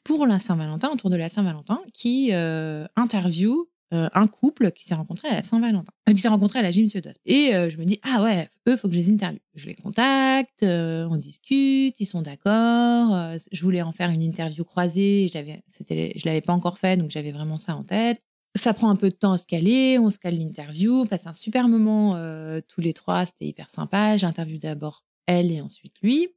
[0.02, 4.94] pour la Saint-Valentin, autour de la Saint-Valentin, qui euh, interview euh, un couple qui s'est
[4.94, 7.16] rencontré à la Saint-Valentin, euh, qui s'est rencontré à la Gym Suédoise.
[7.24, 9.40] Et je me dis, ah ouais, eux, faut que je les interviewe.
[9.54, 13.38] Je les contacte, on discute, ils sont d'accord.
[13.52, 17.33] je voulais en faire une interview croisée, je je l'avais pas encore fait, donc j'avais
[17.33, 18.20] vraiment ça en tête.
[18.57, 21.26] Ça prend un peu de temps à se caler, on se cale l'interview, on passe
[21.26, 24.16] un super moment euh, tous les trois, c'était hyper sympa.
[24.16, 26.28] J'interviewe d'abord elle et ensuite lui.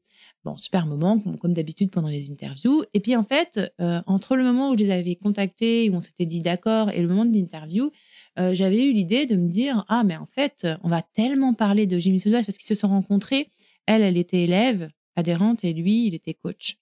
[0.43, 2.83] Bon, super moment, comme, d'habitude pendant les interviews.
[2.93, 6.01] Et puis en fait, euh, entre le moment où je les avais contactés, où on
[6.01, 7.91] s'était dit d'accord, et le moment de l'interview,
[8.39, 11.87] euh, j'avais eu l'idée de me dire Ah, mais en fait, on va tellement parler
[11.87, 13.51] de Jimmy Sudois parce qu'ils se sont rencontrés.
[13.85, 16.77] Elle, elle était élève, adhérente, et lui, il était coach.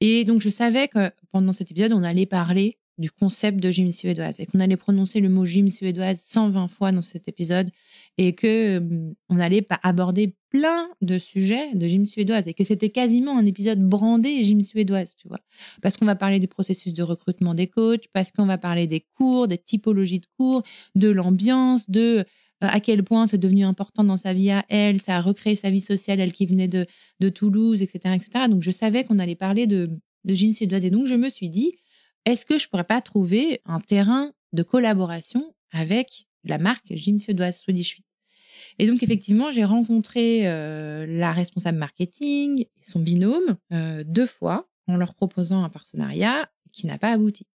[0.00, 3.90] Et donc, je savais que pendant cet épisode, on allait parler du concept de gym
[3.92, 7.70] suédoise et qu'on allait prononcer le mot gym suédoise 120 fois dans cet épisode
[8.18, 12.90] et que euh, on allait aborder plein de sujets de gym suédoise et que c'était
[12.90, 15.40] quasiment un épisode brandé gym suédoise, tu vois.
[15.82, 19.04] Parce qu'on va parler du processus de recrutement des coachs, parce qu'on va parler des
[19.16, 20.62] cours, des typologies de cours,
[20.94, 22.24] de l'ambiance, de
[22.60, 25.70] à quel point c'est devenu important dans sa vie à elle, ça a recréé sa
[25.70, 26.86] vie sociale, elle qui venait de,
[27.20, 28.46] de Toulouse, etc., etc.
[28.48, 29.90] Donc je savais qu'on allait parler de,
[30.24, 30.84] de gym suédoise.
[30.84, 31.76] Et donc je me suis dit,
[32.24, 37.58] est-ce que je pourrais pas trouver un terrain de collaboration avec la marque gym suédoise
[37.58, 38.00] Swedish
[38.78, 44.68] et donc, effectivement, j'ai rencontré euh, la responsable marketing et son binôme euh, deux fois
[44.86, 47.46] en leur proposant un partenariat qui n'a pas abouti.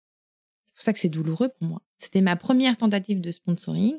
[0.66, 1.83] C'est pour ça que c'est douloureux pour moi.
[1.98, 3.96] C'était ma première tentative de sponsoring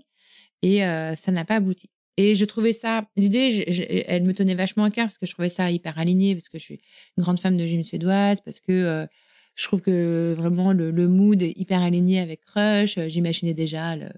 [0.62, 1.90] et euh, ça n'a pas abouti.
[2.16, 5.50] Et je trouvais ça, l'idée, elle me tenait vachement à cœur parce que je trouvais
[5.50, 6.82] ça hyper aligné, parce que je suis
[7.18, 9.08] une grande femme de gym suédoise, parce que
[9.56, 12.98] je trouve que vraiment le, mood est hyper aligné avec Crush.
[12.98, 14.10] Euh, j'imaginais déjà le,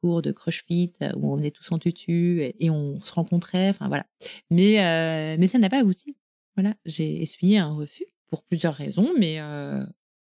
[0.00, 3.70] cours de Crush Fit euh, où on venait tous en tutu et, on se rencontrait.
[3.70, 4.06] Enfin voilà.
[4.50, 6.16] Mais, euh, mais ça n'a pas abouti.
[6.56, 6.74] Voilà.
[6.84, 9.40] J'ai essuyé un refus pour plusieurs raisons, mais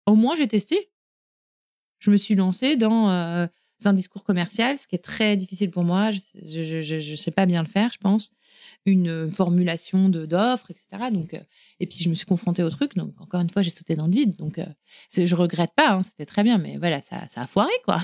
[0.06, 0.91] au moins j'ai testé.
[2.00, 3.47] Je me suis lancée dans
[3.87, 6.11] un discours commercial, ce qui est très difficile pour moi.
[6.11, 8.31] Je ne sais pas bien le faire, je pense.
[8.85, 11.09] Une euh, formulation d'offres, etc.
[11.11, 11.39] Donc, euh,
[11.79, 12.95] et puis je me suis confrontée au truc.
[12.95, 14.35] Donc encore une fois, j'ai sauté dans le vide.
[14.37, 14.65] Donc euh,
[15.15, 15.91] je regrette pas.
[15.91, 18.01] Hein, C'était très bien, mais voilà, ça, a foiré quoi.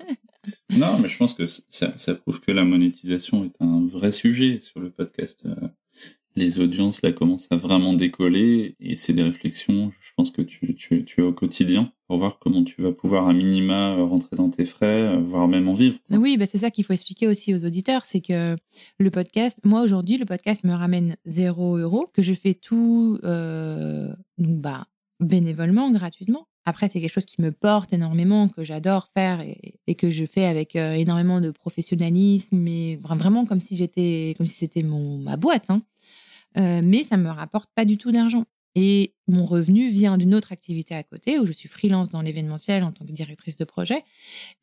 [0.70, 4.80] non, mais je pense que ça, prouve que la monétisation est un vrai sujet sur
[4.80, 5.46] le podcast
[6.36, 10.74] les audiences là commencent à vraiment décoller et c'est des réflexions, je pense que tu,
[10.74, 14.50] tu, tu as au quotidien pour voir comment tu vas pouvoir à minima rentrer dans
[14.50, 15.98] tes frais, voire même en vivre.
[16.10, 18.56] Oui, bah c'est ça qu'il faut expliquer aussi aux auditeurs, c'est que
[18.98, 24.12] le podcast, moi aujourd'hui, le podcast me ramène zéro euro, que je fais tout euh,
[24.38, 24.84] bah,
[25.20, 26.46] bénévolement, gratuitement.
[26.66, 30.46] Après, c'est quelque chose qui me porte énormément, que j'adore faire et, que je fais
[30.46, 35.36] avec euh, énormément de professionnalisme, et vraiment comme si j'étais, comme si c'était mon ma
[35.36, 35.70] boîte.
[35.70, 35.82] Hein.
[36.56, 38.44] Euh, mais ça me rapporte pas du tout d'argent.
[38.74, 42.82] Et mon revenu vient d'une autre activité à côté où je suis freelance dans l'événementiel
[42.82, 44.04] en tant que directrice de projet.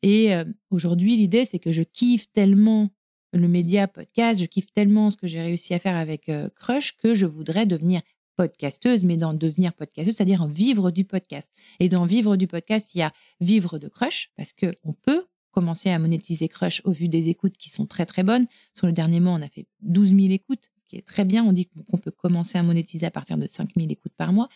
[0.02, 2.90] Et euh, aujourd'hui, l'idée, c'est que je kiffe tellement
[3.32, 6.96] le média podcast, je kiffe tellement ce que j'ai réussi à faire avec euh, Crush
[6.96, 8.02] que je voudrais devenir
[8.36, 11.52] podcasteuse, mais dans devenir podcasteuse, c'est-à-dire en vivre du podcast.
[11.80, 15.26] Et dans vivre du podcast, il y a vivre de Crush parce que on peut
[15.50, 18.46] commencer à monétiser Crush au vu des écoutes qui sont très très bonnes.
[18.74, 21.42] Sur le dernier mois, on a fait 12 000 écoutes très bien.
[21.44, 24.48] On dit qu'on peut commencer à monétiser à partir de 5000 écoutes par mois.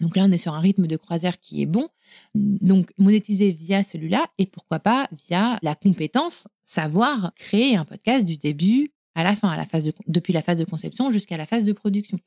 [0.00, 1.88] Donc là, on est sur un rythme de croisière qui est bon.
[2.34, 8.36] Donc, monétiser via celui-là et pourquoi pas via la compétence, savoir créer un podcast du
[8.36, 11.46] début à la fin, à la phase de, depuis la phase de conception jusqu'à la
[11.46, 12.18] phase de production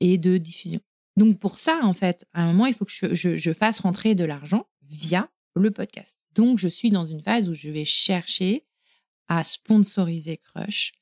[0.00, 0.80] et de diffusion.
[1.18, 4.14] Donc, pour ça, en fait, à un moment, il faut que je, je fasse rentrer
[4.14, 6.20] de l'argent via le podcast.
[6.34, 8.64] Donc, je suis dans une phase où je vais chercher
[9.28, 10.92] à sponsoriser Crush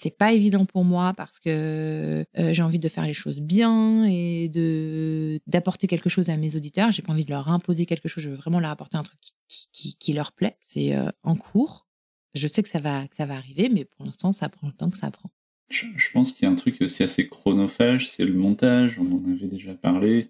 [0.00, 4.04] c'est pas évident pour moi parce que euh, j'ai envie de faire les choses bien
[4.04, 6.90] et de d'apporter quelque chose à mes auditeurs.
[6.90, 8.24] J'ai pas envie de leur imposer quelque chose.
[8.24, 10.56] Je veux vraiment leur apporter un truc qui, qui, leur plaît.
[10.62, 11.86] C'est euh, en cours.
[12.34, 14.72] Je sais que ça va que ça va arriver, mais pour l'instant, ça prend le
[14.72, 15.30] temps que ça prend.
[15.70, 18.98] Je, pense qu'il y a un truc aussi assez chronophage, c'est le montage.
[18.98, 20.28] On en avait déjà parlé.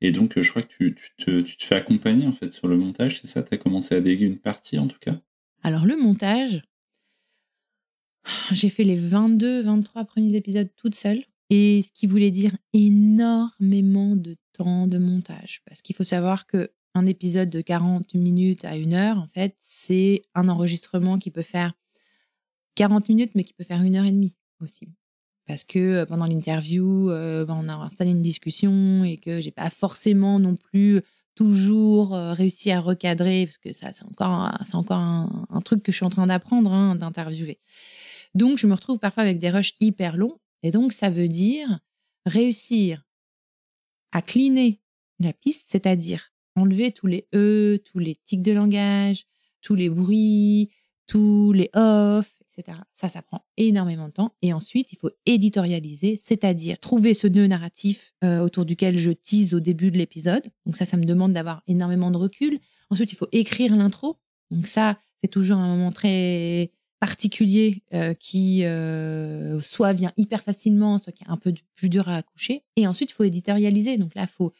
[0.00, 2.68] Et donc, je crois que tu, tu, te, tu te fais accompagner en fait sur
[2.68, 3.42] le montage, c'est ça?
[3.42, 5.18] Tu as commencé à déguer une partie en tout cas?
[5.62, 6.62] Alors, le montage,
[8.50, 11.22] j'ai fait les 22, 23 premiers épisodes toute seule.
[11.48, 15.62] Et ce qui voulait dire énormément de temps de montage.
[15.64, 19.54] Parce qu'il faut savoir que un épisode de 40 minutes à une heure, en fait,
[19.60, 21.74] c'est un enregistrement qui peut faire
[22.74, 24.88] 40 minutes, mais qui peut faire une heure et demie aussi.
[25.46, 29.70] Parce que euh, pendant l'interview, euh, on a installé une discussion et que j'ai pas
[29.70, 31.02] forcément non plus
[31.34, 35.92] toujours euh, réussi à recadrer, parce que ça, c'est encore, c'est encore un, truc que
[35.92, 37.60] je suis en train d'apprendre, hein, d'interviewer.
[38.34, 40.38] Donc, je me retrouve parfois avec des rushs hyper longs.
[40.62, 41.80] Et donc, ça veut dire
[42.24, 43.02] réussir
[44.12, 44.80] à cleaner
[45.20, 49.26] la piste, c'est-à-dire enlever tous les E, tous les tics de langage,
[49.60, 50.70] tous les bruits,
[51.06, 52.78] tous les off, etc.
[52.94, 54.34] Ça, ça prend énormément de temps.
[54.42, 59.54] Et ensuite, il faut éditorialiser, c'est-à-dire trouver ce nœud narratif euh, autour duquel je tease
[59.54, 60.44] au début de l'épisode.
[60.64, 62.58] Donc ça, ça me demande d'avoir énormément de recul.
[62.90, 64.18] Ensuite, il faut écrire l'intro.
[64.50, 66.72] Donc ça, c'est toujours un moment très
[67.06, 72.08] particulier euh, qui euh, soit vient hyper facilement, soit qui est un peu plus dur
[72.08, 72.64] à accoucher.
[72.74, 73.96] Et ensuite, il faut éditorialiser.
[73.96, 74.52] Donc là, il faut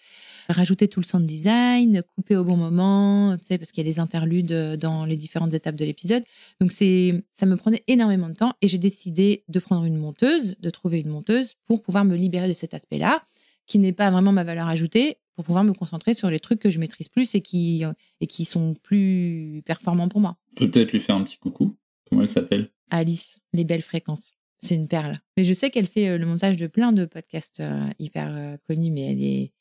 [0.49, 4.53] rajouter tout le sound design, couper au bon moment, parce qu'il y a des interludes
[4.53, 6.23] euh, dans les différentes étapes de l'épisode.
[6.61, 10.71] Donc ça me prenait énormément de temps et j'ai décidé de prendre une monteuse, de
[10.71, 13.25] trouver une monteuse pour pouvoir me libérer de cet aspect-là,
[13.67, 16.71] qui n'est pas vraiment ma valeur ajoutée, pour pouvoir me concentrer sur les trucs que
[16.71, 17.83] je maîtrise plus et qui,
[18.21, 20.37] et qui sont plus performants pour moi.
[20.55, 21.77] Peut-être lui faire un petit coucou.
[22.09, 22.71] Comment elle s'appelle?
[22.91, 24.35] Alice, les belles fréquences.
[24.59, 25.21] C'est une perle.
[25.37, 28.57] Mais je sais qu'elle fait euh, le montage de plein de podcasts euh, hyper euh,
[28.67, 29.53] connus, mais elle est,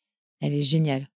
[0.42, 1.10] elle est géniale.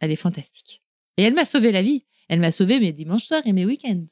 [0.00, 0.82] Elle est fantastique.
[1.16, 2.04] Et elle m'a sauvé la vie.
[2.28, 4.06] Elle m'a sauvé mes dimanches soirs et mes week-ends.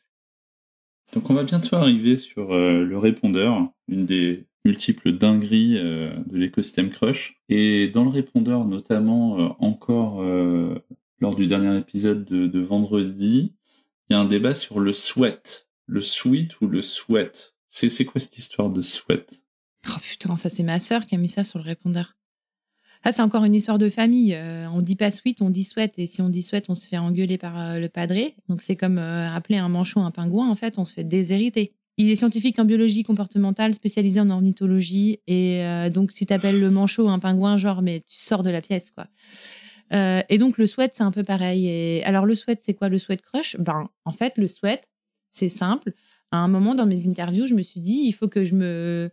[1.13, 6.39] Donc on va bientôt arriver sur euh, le répondeur, une des multiples dingueries euh, de
[6.39, 7.41] l'écosystème Crush.
[7.49, 10.23] Et dans le répondeur, notamment euh, encore
[11.21, 13.55] lors du dernier épisode de, vendredi,
[14.09, 15.69] il y a un débat sur le sweat.
[15.87, 17.57] Le sweet ou le sweat?
[17.69, 19.43] C'est quoi cette histoire de sweat?
[19.89, 22.15] Oh putain, ça c'est ma sœur qui a mis ça sur le répondeur.
[23.05, 24.35] Ah, c'est encore une histoire de famille.
[24.35, 25.99] Euh, on dit pas sweat, on dit sweat.
[25.99, 28.37] Et si on dit sweat, on se fait engueuler par euh, le padré.
[28.49, 30.49] Donc c'est comme euh, appeler un manchot un pingouin.
[30.49, 31.75] En fait, on se fait déshériter.
[31.97, 35.19] Il est scientifique en biologie comportementale, spécialisé en ornithologie.
[35.27, 38.63] Et donc, si tu appelles le manchot un pingouin, genre, mais tu sors de la
[38.63, 39.09] pièce, quoi.
[39.93, 41.69] et donc, le sweat, c'est un peu pareil.
[41.69, 42.89] Et alors, le sweat, c'est quoi?
[42.89, 43.59] Le sweat crush?
[43.59, 44.89] Ben, en fait, le sweat,
[45.33, 45.93] c'est simple.
[46.31, 49.11] À un moment dans mes interviews, je me suis dit, il faut que je me,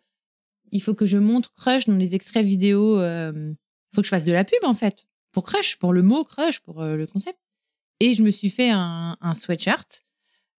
[0.72, 3.02] il faut que je montre crush dans les extraits vidéo
[3.92, 6.24] il faut que je fasse de la pub en fait pour Crush, pour le mot
[6.24, 7.38] Crush, pour euh, le concept.
[8.00, 10.04] Et je me suis fait un, sweatshirt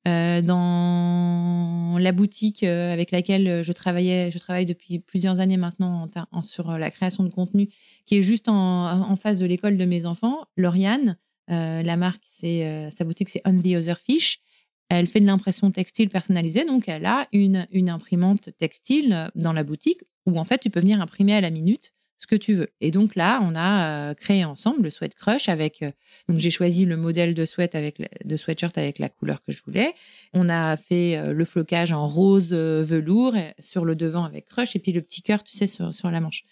[0.07, 6.09] euh, dans la boutique euh, avec laquelle je travaillais, je travaille depuis plusieurs années maintenant
[6.42, 7.68] sur la création de contenu,
[8.05, 10.44] qui est juste en, face de l'école de mes enfants.
[10.57, 11.16] Lauriane,
[11.49, 14.40] la marque, c'est sa boutique, c'est On the Other Fish.
[14.90, 19.62] Elle fait de l'impression textile personnalisée, donc elle a une, une imprimante textile dans la
[19.62, 22.68] boutique où en fait tu peux venir imprimer à la minute ce que tu veux.
[22.81, 25.83] Et donc là, on a euh, créé ensemble le Sweat Crush avec.
[25.83, 25.90] Euh,
[26.29, 29.62] donc j'ai choisi le modèle de sweat avec de sweatshirt avec la couleur que je
[29.64, 29.94] voulais.
[30.35, 34.81] On a fait euh, le flocage en rose velours sur le devant avec Crush et
[34.81, 36.44] puis le petit cœur, tu sais, sur, sur, la manche.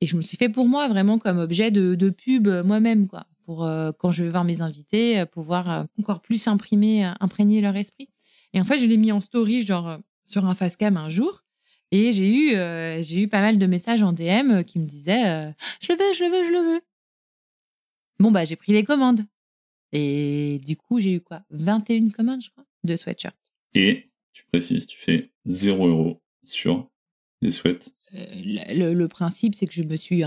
[0.00, 3.26] Et je me suis fait pour moi vraiment comme objet de, de pub moi-même, quoi,
[3.44, 8.08] pour quand je vais voir mes invités, pouvoir encore plus imprimer, imprégner leur esprit.
[8.52, 11.44] Et en fait, je l'ai mis en story, genre sur un face cam un jour.
[11.90, 14.84] Et j'ai eu, euh, j'ai eu pas mal de messages en DM euh, qui me
[14.84, 16.80] disaient euh, Je le veux, je le veux, je le veux.
[18.18, 19.20] Bon, bah, j'ai pris les commandes.
[19.92, 21.42] Et du coup, j'ai eu quoi?
[21.50, 23.36] 21 commandes, je crois, de sweatshirts.
[23.74, 26.90] Et tu précises, tu fais 0 euros sur
[27.42, 27.90] les sweats.
[28.12, 30.24] le, principe, c'est que je me suis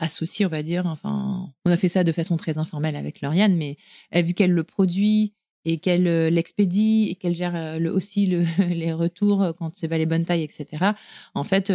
[0.00, 0.86] associée, on va dire.
[0.86, 3.76] Enfin, on a fait ça de façon très informelle avec Lauriane, mais
[4.12, 5.34] vu qu'elle le produit,
[5.64, 9.88] et qu'elle euh, l'expédie et qu'elle gère euh, aussi le, les retours euh, quand c'est
[9.88, 10.92] pas les bonnes tailles, etc.
[11.34, 11.70] En fait,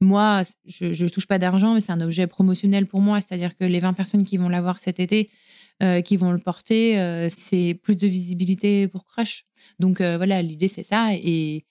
[0.00, 3.20] moi, je, ne touche pas d'argent, mais c'est un objet promotionnel pour moi.
[3.20, 5.30] C'est-à-dire que les 20 personnes qui vont l'avoir cet été,
[6.04, 9.44] qui vont le porter, c'est plus de visibilité pour Crush.
[9.78, 11.14] Donc voilà, l'idée c'est ça.
[11.14, 11.66] Et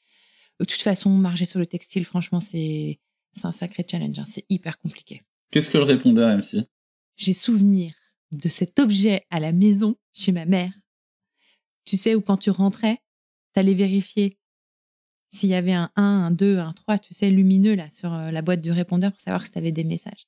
[0.60, 3.00] de toute façon, marger sur le textile, franchement, c'est
[3.44, 4.20] un sacré challenge.
[4.20, 4.26] Hein.
[4.28, 5.24] C'est hyper compliqué.
[5.52, 6.66] Qu'est-ce que le répondeur, MC
[7.16, 7.94] J'ai souvenir
[8.32, 10.72] de cet objet à la maison chez ma mère
[11.90, 13.00] tu sais, où quand tu rentrais,
[13.54, 14.38] tu allais vérifier
[15.32, 18.30] s'il y avait un 1, un 2, un 3, tu sais, lumineux là sur euh,
[18.30, 20.28] la boîte du répondeur pour savoir si tu avais des messages.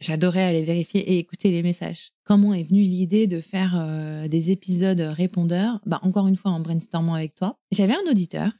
[0.00, 2.12] J'adorais aller vérifier et écouter les messages.
[2.22, 5.80] Comment est venue l'idée de faire euh, des épisodes répondeurs?
[5.86, 7.58] Bah, Encore une fois, en brainstormant avec toi.
[7.72, 8.52] J'avais un auditeur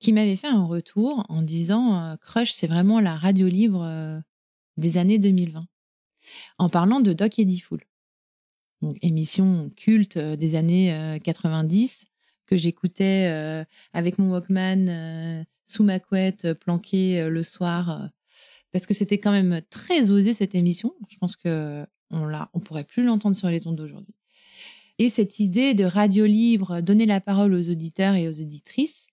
[0.00, 4.22] qui m'avait fait un retour en disant euh, Crush, c'est vraiment la radio libre
[4.76, 5.66] des années 2020.
[6.58, 7.80] En parlant de Doc Eddie Fool
[8.82, 12.10] donc émission culte euh, des années 90 euh,
[12.46, 18.08] que j'écoutais euh, avec mon Walkman sous ma couette, planqué le soir,
[18.70, 20.94] parce que c'était quand même très osé cette émission.
[21.08, 24.14] Je pense que on l'a, on pourrait plus l'entendre sur les ondes d'aujourd'hui.
[24.98, 29.08] Et cette idée de radio libre, donner la parole aux auditeurs et aux auditrices,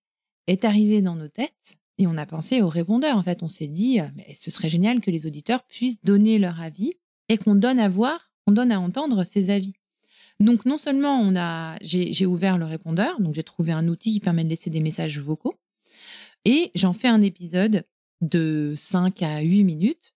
[0.46, 1.80] est arrivée dans nos têtes.
[1.98, 3.18] Et on a pensé aux répondeurs.
[3.18, 6.60] En fait, on s'est dit, mais ce serait génial que les auditeurs puissent donner leur
[6.60, 6.94] avis
[7.30, 9.74] et qu'on donne à voir on donne à entendre ses avis.
[10.40, 14.20] Donc non seulement on a, j'ai ouvert le répondeur, donc j'ai trouvé un outil qui
[14.20, 15.56] permet de laisser des messages vocaux,
[16.46, 17.86] et j'en fais un épisode
[18.22, 20.14] de 5 à 8 minutes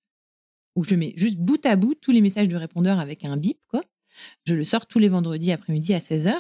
[0.76, 3.60] où je mets juste bout à bout tous les messages du répondeur avec un bip,
[3.68, 3.84] quoi.
[4.46, 6.34] Je le sors tous les vendredis après-midi à 16h,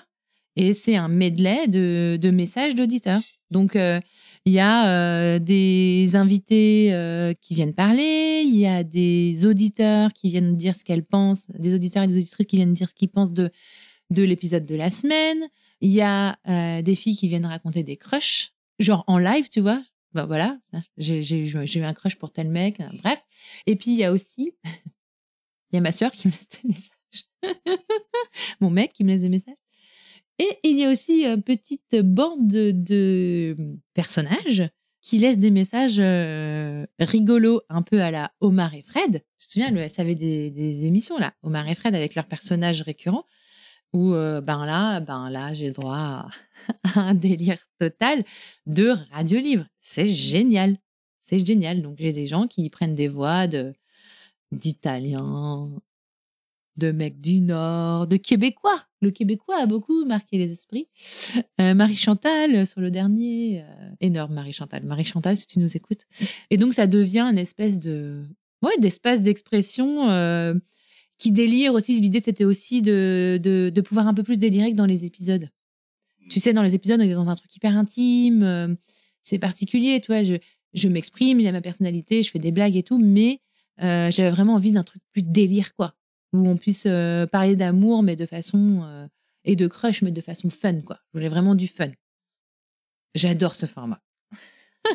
[0.56, 3.22] et c'est un medley de, messages d'auditeurs.
[3.52, 4.00] Donc, euh,
[4.48, 10.14] il y a euh, des invités euh, qui viennent parler, il y a des auditeurs
[10.14, 12.94] qui viennent dire ce qu'elles pensent, des auditeurs et des auditrices qui viennent dire ce
[12.94, 13.52] qu'ils pensent de,
[14.10, 15.50] de l'épisode de la semaine.
[15.82, 19.60] Il y a euh, des filles qui viennent raconter des crushs, genre en live, tu
[19.60, 19.84] vois.
[20.14, 20.58] Ben voilà,
[20.96, 23.22] j'ai eu un crush pour tel mec, bref.
[23.66, 24.54] Et puis il y a aussi,
[25.72, 27.82] il y a ma soeur qui me laisse des messages.
[28.62, 29.56] Mon mec qui me laisse des messages.
[30.40, 33.56] Et il y a aussi une petite bande de,
[33.94, 34.70] personnages
[35.02, 39.24] qui laissent des messages euh, rigolos, un peu à la Omar et Fred.
[39.38, 42.82] Tu te souviens, le SAV des, des émissions, là, Omar et Fred avec leurs personnages
[42.82, 43.26] récurrents,
[43.94, 46.30] où, euh, ben là, ben là, j'ai le droit à,
[46.96, 48.24] un délire total
[48.66, 49.66] de radio-livre.
[49.80, 50.78] C'est génial.
[51.20, 51.82] C'est génial.
[51.82, 53.74] Donc, j'ai des gens qui prennent des voix de,
[54.52, 55.70] d'Italiens,
[56.78, 58.84] de mecs du Nord, de Québécois.
[59.02, 60.88] Le Québécois a beaucoup marqué les esprits.
[61.60, 64.84] Euh, Marie Chantal sur le dernier, euh, énorme Marie Chantal.
[64.86, 66.02] Marie Chantal, si tu nous écoutes.
[66.50, 68.24] Et donc ça devient une espèce de,
[68.62, 70.54] ouais, d'espace d'expression euh,
[71.18, 72.00] qui délire aussi.
[72.00, 75.50] L'idée c'était aussi de, de, pouvoir un peu plus délirer que dans les épisodes.
[76.30, 78.68] Tu sais, dans les épisodes, on est dans un truc hyper intime, euh,
[79.22, 80.24] c'est particulier, tu vois.
[80.24, 80.36] Je,
[80.74, 83.40] je m'exprime, il y a ma personnalité, je fais des blagues et tout, mais
[83.82, 85.96] euh, j'avais vraiment envie d'un truc plus délire, quoi.
[86.34, 88.82] Où on puisse euh, parler d'amour, mais de façon.
[88.84, 89.08] euh,
[89.50, 91.00] et de crush, mais de façon fun, quoi.
[91.08, 91.88] Je voulais vraiment du fun.
[93.16, 94.02] J'adore ce format.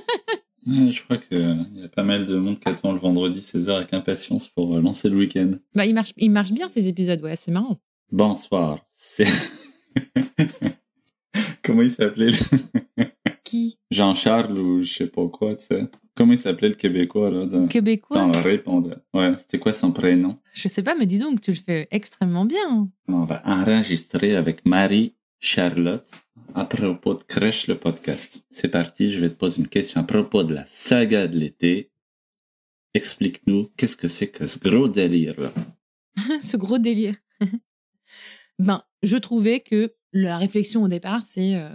[0.64, 3.70] Ouais, je crois qu'il y a pas mal de monde qui attend le vendredi 16h
[3.78, 5.54] avec impatience pour euh, lancer le week-end.
[5.74, 7.80] Bah, il marche, il marche bien ces épisodes, ouais, c'est marrant.
[8.12, 8.78] Bonsoir.
[11.64, 12.30] Comment il s'appelait
[13.44, 13.78] Qui?
[13.90, 15.88] Jean-Charles ou je sais pas quoi, tu sais.
[16.14, 18.18] Comment il s'appelait le Québécois, là dans, Québécois?
[18.18, 19.00] dans le répondeur?
[19.14, 20.38] Ouais, c'était quoi son prénom?
[20.52, 22.90] Je sais pas, mais disons que tu le fais extrêmement bien.
[23.08, 26.22] On va enregistrer avec Marie-Charlotte
[26.54, 28.44] à propos de Crèche le podcast.
[28.50, 31.90] C'est parti, je vais te poser une question à propos de la saga de l'été.
[32.94, 35.52] Explique-nous qu'est-ce que c'est que ce gros délire-là?
[36.42, 37.16] ce gros délire.
[38.58, 41.70] ben, je trouvais que la réflexion au départ, c'est euh,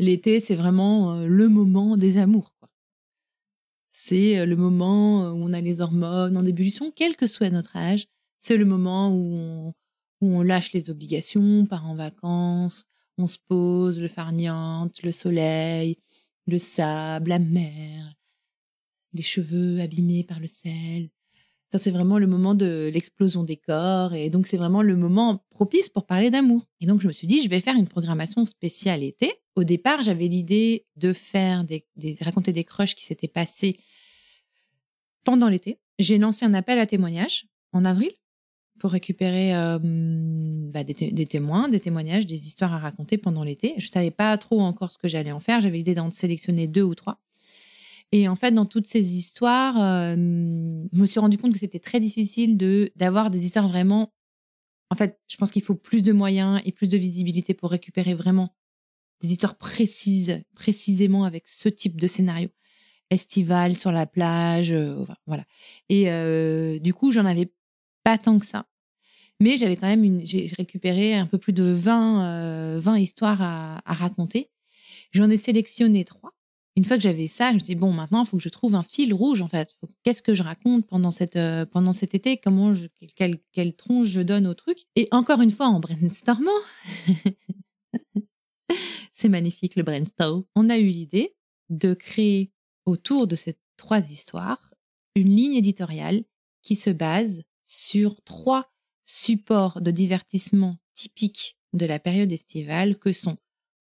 [0.00, 2.54] l'été, c'est vraiment euh, le moment des amours.
[3.90, 7.76] C'est euh, le moment où on a les hormones en ébullition, quel que soit notre
[7.76, 8.06] âge.
[8.38, 9.74] C'est le moment où on,
[10.20, 12.84] où on lâche les obligations, part en vacances,
[13.18, 15.98] on se pose, le farniente, le soleil,
[16.46, 18.14] le sable, la mer,
[19.12, 21.10] les cheveux abîmés par le sel.
[21.70, 24.14] Ça, c'est vraiment le moment de l'explosion des corps.
[24.14, 26.66] Et donc, c'est vraiment le moment propice pour parler d'amour.
[26.80, 29.32] Et donc, je me suis dit, je vais faire une programmation spéciale été.
[29.54, 31.86] Au départ, j'avais l'idée de faire des,
[32.22, 33.78] raconter des crushs qui s'étaient passés
[35.22, 35.78] pendant l'été.
[36.00, 38.10] J'ai lancé un appel à témoignages en avril
[38.80, 43.74] pour récupérer euh, bah, des, des témoins, des témoignages, des histoires à raconter pendant l'été.
[43.76, 45.60] Je savais pas trop encore ce que j'allais en faire.
[45.60, 47.20] J'avais l'idée d'en sélectionner deux ou trois.
[48.12, 51.78] Et en fait, dans toutes ces histoires, euh, je me suis rendu compte que c'était
[51.78, 54.12] très difficile de d'avoir des histoires vraiment.
[54.90, 58.14] En fait, je pense qu'il faut plus de moyens et plus de visibilité pour récupérer
[58.14, 58.54] vraiment
[59.22, 62.48] des histoires précises, précisément avec ce type de scénario.
[63.10, 65.44] Estival, sur la plage, euh, voilà.
[65.88, 67.52] Et euh, du coup, j'en avais
[68.04, 68.66] pas tant que ça.
[69.40, 70.24] Mais j'avais quand même une.
[70.24, 74.50] J'ai récupéré un peu plus de 20, euh, 20 histoires à, à raconter.
[75.12, 76.32] J'en ai sélectionné trois.
[76.80, 78.48] Une fois que j'avais ça, je me suis dit, bon, maintenant, il faut que je
[78.48, 79.76] trouve un fil rouge, en fait.
[80.02, 82.38] Qu'est-ce que je raconte pendant, cette, euh, pendant cet été?
[82.38, 84.86] Comment je, quelle, quelle tronche je donne au truc?
[84.96, 86.58] Et encore une fois, en brainstormant,
[89.12, 91.36] c'est magnifique le brainstorm, on a eu l'idée
[91.68, 92.50] de créer
[92.86, 94.72] autour de ces trois histoires
[95.16, 96.24] une ligne éditoriale
[96.62, 98.72] qui se base sur trois
[99.04, 103.36] supports de divertissement typiques de la période estivale que sont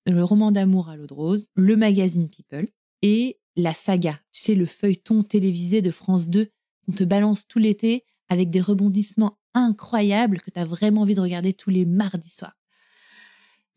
[0.05, 2.67] le roman d'amour à l'eau de rose, le magazine People
[3.01, 4.19] et la saga.
[4.31, 6.49] Tu sais, le feuilleton télévisé de France 2
[6.85, 11.21] qu'on te balance tout l'été avec des rebondissements incroyables que tu as vraiment envie de
[11.21, 12.57] regarder tous les mardis soirs.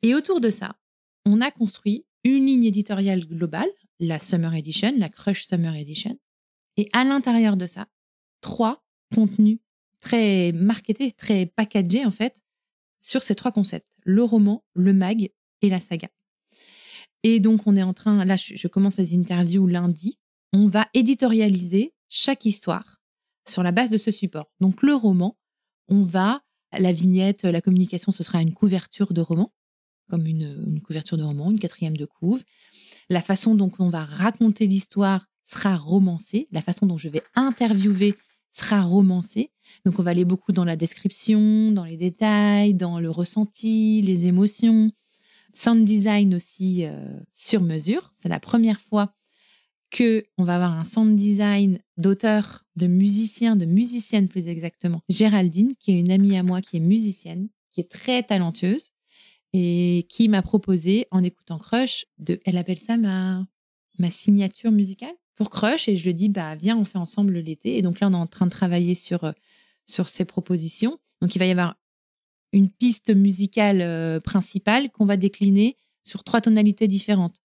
[0.03, 0.77] Et autour de ça,
[1.27, 6.19] on a construit une ligne éditoriale globale, la Summer Edition, la Crush Summer Edition,
[6.77, 7.87] et à l'intérieur de ça,
[8.41, 9.59] trois contenus
[10.01, 12.43] très marketés, très packagés en fait,
[12.99, 15.31] sur ces trois concepts le roman, le mag
[15.63, 16.09] et la saga.
[17.23, 20.19] Et donc, on est en train, là, je, commence les interviews lundi.
[20.53, 23.01] On va éditorialiser chaque histoire
[23.49, 24.51] sur la base de ce support.
[24.61, 25.37] Donc, le roman,
[25.89, 26.43] on va,
[26.77, 29.53] la vignette, la communication, ce sera une couverture de roman,
[30.11, 32.43] comme une, une couverture de roman, une quatrième de couve.
[33.09, 36.49] La façon dont on va raconter l'histoire sera romancée.
[36.51, 38.17] La façon dont je vais interviewer
[38.51, 39.51] sera romancée.
[39.85, 44.27] Donc, on va aller beaucoup dans la description, dans les détails, dans le ressenti, les
[44.27, 44.93] émotions.
[45.53, 48.11] Sound design aussi euh, sur mesure.
[48.21, 49.15] C'est la première fois
[49.91, 55.03] que on va avoir un sound design d'auteur, de musicien, de musicienne plus exactement.
[55.09, 58.91] Géraldine, qui est une amie à moi qui est musicienne, qui est très talentueuse
[59.53, 63.47] et qui m'a proposé en écoutant Crush de, elle appelle ça ma
[63.99, 67.77] ma signature musicale pour Crush et je lui dis bah viens on fait ensemble l'été
[67.77, 69.33] et donc là on est en train de travailler sur euh,
[69.87, 70.99] sur ces propositions.
[71.21, 71.77] Donc il va y avoir
[72.53, 77.41] une piste musicale euh, principale qu'on va décliner sur trois tonalités différentes.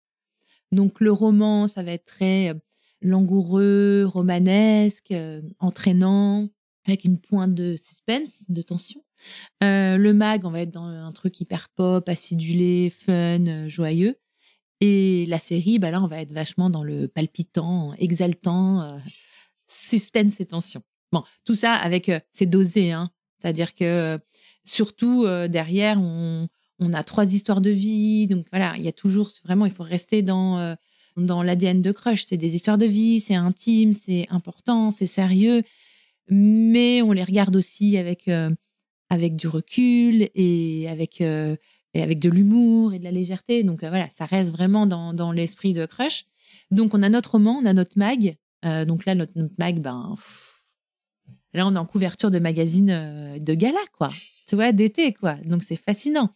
[0.72, 2.54] Donc le roman, ça va être très euh,
[3.02, 6.50] langoureux, romanesque, euh, entraînant,
[6.86, 9.04] avec une pointe de suspense, de tension.
[9.62, 14.16] Le mag, on va être dans un truc hyper pop, acidulé, fun, joyeux.
[14.80, 19.00] Et la série, bah là, on va être vachement dans le palpitant, exaltant,
[19.68, 20.82] suspense et tension.
[21.12, 23.10] Bon, tout ça avec, euh, c'est dosé, hein.
[23.38, 24.20] C'est-à-dire que
[24.64, 26.48] surtout derrière, on,
[26.94, 28.28] a trois histoires de vie.
[28.28, 30.76] Donc voilà, il y a toujours vraiment, il faut rester dans,
[31.16, 32.26] dans l'ADN de Crush.
[32.26, 35.64] C'est des histoires de vie, c'est intime, c'est important, c'est sérieux.
[36.30, 38.30] Mais on les regarde aussi avec,
[39.10, 43.64] avec du recul et avec, avec de l'humour et de la légèreté.
[43.64, 46.26] Donc voilà, ça reste vraiment dans, dans l'esprit de Crush.
[46.72, 48.36] Donc on a notre roman, on a notre mag.
[48.64, 50.16] donc là, notre, mag, ben.
[51.54, 54.12] Là, on est en couverture de magazine euh, de gala, quoi.
[54.48, 55.36] Tu vois, d'été, quoi.
[55.46, 56.30] Donc, c'est fascinant.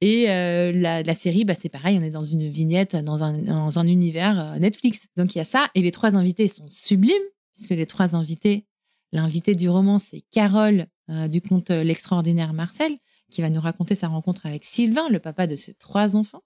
[0.00, 4.38] Et euh, la, série, bah, c'est pareil, on est dans une vignette, dans un, univers
[4.38, 5.08] euh, Netflix.
[5.16, 5.68] Donc, il y a ça.
[5.74, 7.14] Et les trois invités sont sublimes,
[7.54, 8.66] puisque les trois invités,
[9.12, 10.86] l'invité du roman, c'est Carole
[11.28, 12.96] du conte L'extraordinaire Marcel,
[13.30, 16.42] qui va nous raconter sa rencontre avec Sylvain, le papa de ses trois enfants.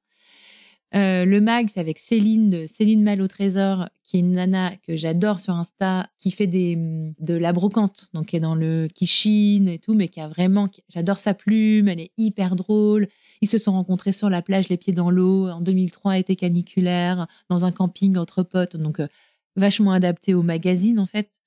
[0.94, 4.96] Euh, le mag, c'est avec Céline de Céline Mal Trésor, qui est une nana que
[4.96, 6.76] j'adore sur Insta, qui fait des,
[7.20, 10.26] de la brocante, donc qui est dans le qui chine et tout, mais qui a
[10.26, 13.06] vraiment, j'adore sa plume, elle est hyper drôle.
[13.40, 17.28] Ils se sont rencontrés sur la plage, les pieds dans l'eau, en 2003, été caniculaire,
[17.48, 19.06] dans un camping entre potes, donc euh,
[19.54, 21.39] vachement adapté au magazine en fait.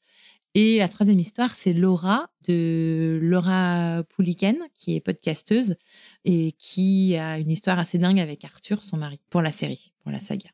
[0.55, 5.77] Et la troisième histoire, c'est Laura de Laura Pouliken, qui est podcasteuse
[6.25, 10.11] et qui a une histoire assez dingue avec Arthur, son mari, pour la série, pour
[10.11, 10.49] la saga.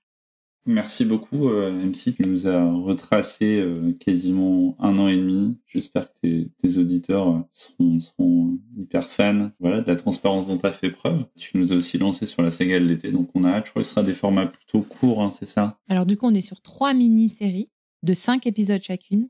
[0.65, 2.13] Merci beaucoup, euh, MC.
[2.15, 5.57] Tu nous as retracé euh, quasiment un an et demi.
[5.65, 10.91] J'espère que tes, auditeurs seront, hyper fans voilà, de la transparence dont tu as fait
[10.91, 11.25] preuve.
[11.35, 13.65] Tu nous as aussi lancé sur la saga de l'été, donc on a hâte.
[13.65, 15.79] Je crois que ce sera des formats plutôt courts, hein, c'est ça?
[15.89, 17.69] Alors, du coup, on est sur trois mini-séries
[18.03, 19.27] de cinq épisodes chacune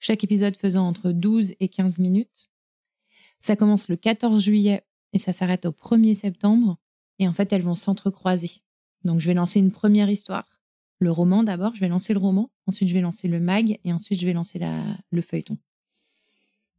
[0.00, 2.50] chaque épisode faisant entre 12 et 15 minutes.
[3.40, 4.82] Ça commence le 14 juillet
[5.12, 6.78] et ça s'arrête au 1er septembre.
[7.18, 8.50] Et en fait, elles vont s'entrecroiser.
[9.04, 10.60] Donc, je vais lancer une première histoire.
[10.98, 12.50] Le roman d'abord, je vais lancer le roman.
[12.66, 13.78] Ensuite, je vais lancer le mag.
[13.84, 15.58] Et ensuite, je vais lancer la, le feuilleton.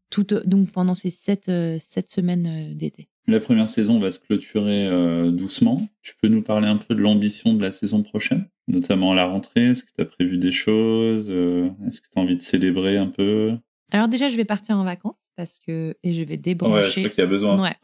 [0.10, 3.08] Tout, donc, pendant ces sept, euh, semaines euh, d'été.
[3.28, 5.88] La première saison va se clôturer euh, doucement.
[6.02, 9.26] Tu peux nous parler un peu de l'ambition de la saison prochaine, notamment à la
[9.26, 12.42] rentrée Est-ce que tu as prévu des choses euh, Est-ce que tu as envie de
[12.42, 13.58] célébrer un peu?
[13.92, 16.74] Alors déjà, je vais partir en vacances parce que et je vais débrancher.
[16.74, 17.62] Ouais, je crois qu'il y a besoin.
[17.62, 17.76] Ouais.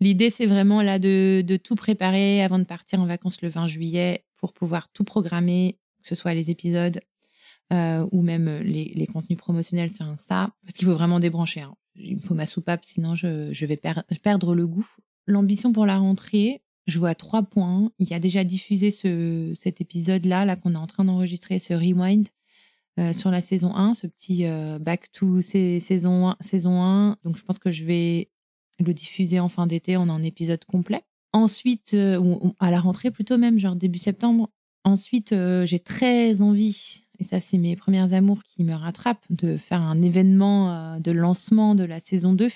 [0.00, 3.66] L'idée, c'est vraiment là de, de, tout préparer avant de partir en vacances le 20
[3.66, 7.00] juillet pour pouvoir tout programmer, que ce soit les épisodes
[7.72, 11.60] euh, ou même les, les, contenus promotionnels sur Insta, parce qu'il faut vraiment débrancher.
[11.60, 14.88] Hein il me faut ma soupape, sinon je, vais perdre le goût.
[15.26, 17.92] L'ambition pour la rentrée, je vois trois points.
[18.00, 21.74] Il y a déjà diffusé ce, cet épisode-là, là, qu'on est en train d'enregistrer, ce
[21.74, 22.26] rewind
[22.98, 27.16] euh, sur la saison 1, ce petit euh, back to saison 1, saison 1.
[27.24, 28.30] Donc je pense que je vais
[28.80, 31.02] le diffuser en fin d'été en un épisode complet.
[31.32, 34.50] Ensuite, euh, ou, à la rentrée plutôt même, genre début septembre.
[34.84, 35.34] Ensuite,
[35.64, 40.00] j'ai très envie et ça c'est mes premières amours qui me rattrapent, de faire un
[40.02, 42.48] événement euh, de lancement de la saison 2.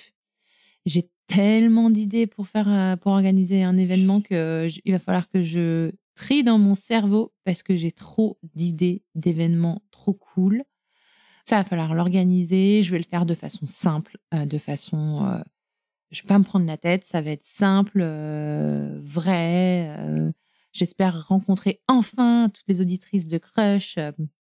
[0.86, 5.42] J'ai tellement d'idées pour faire euh, pour organiser un événement que il va falloir que
[5.42, 10.62] je trie dans mon cerveau parce que j'ai trop d'idées d'événements trop cool.
[11.44, 15.42] Ça va falloir l'organiser, je vais le faire de façon simple, euh, de façon
[16.10, 20.32] je vais pas me prendre la tête, ça va être simple, vrai.
[20.72, 23.98] J'espère rencontrer enfin toutes les auditrices de Crush,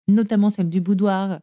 [0.08, 1.42] notamment celle du boudoir.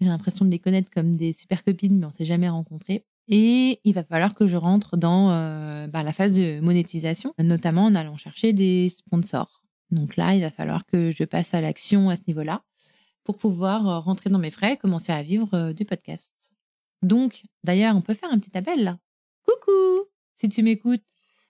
[0.00, 3.04] J'ai l'impression de les connaître comme des super copines, mais on s'est jamais rencontrées.
[3.28, 7.84] Et il va falloir que je rentre dans euh, bah, la phase de monétisation, notamment
[7.84, 9.62] en allant chercher des sponsors.
[9.90, 12.62] Donc là, il va falloir que je passe à l'action à ce niveau-là
[13.24, 16.34] pour pouvoir euh, rentrer dans mes frais et commencer à vivre euh, du podcast.
[17.02, 18.98] Donc, d'ailleurs, on peut faire un petit appel là.
[19.44, 21.04] Coucou, si tu m'écoutes,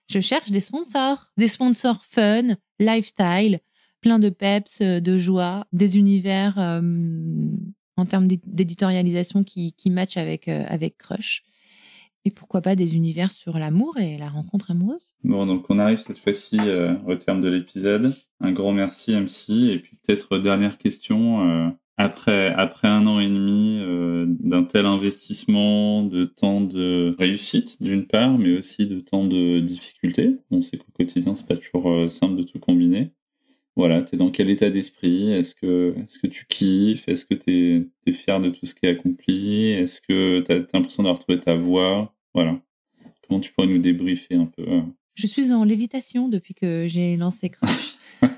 [0.07, 3.59] je cherche des sponsors, des sponsors fun, lifestyle,
[4.01, 11.43] plein de peps, de joie, des univers en termes d'éditorialisation qui, matchent avec Crush.
[12.25, 15.15] Et pourquoi pas des univers sur l'amour et la rencontre amoureuse?
[15.23, 16.59] Bon, donc on arrive cette fois-ci
[17.07, 18.13] au terme de l'épisode.
[18.39, 19.71] Un grand merci MC.
[19.71, 21.75] Et puis peut-être dernière question.
[21.97, 23.81] après, après un an et demi
[24.39, 30.37] d'un tel investissement, de temps de réussite d'une part, mais aussi de temps de difficulté.
[30.51, 33.13] On sait qu'au quotidien, c'est pas toujours simple de tout combiner
[33.75, 35.31] voilà, tu es dans quel état d'esprit?
[35.31, 37.07] Est-ce que, est que tu kiffes?
[37.07, 39.69] Est-ce que tu es, fier de tout ce qui est accompli?
[39.71, 42.13] Est-ce que tu as, l'impression d'avoir trouvé ta voie?
[42.33, 42.61] Voilà.
[43.27, 44.81] Comment tu pourrais nous débriefer un peu euh?
[45.15, 47.95] Je suis en lévitation depuis que j'ai lancé Crush.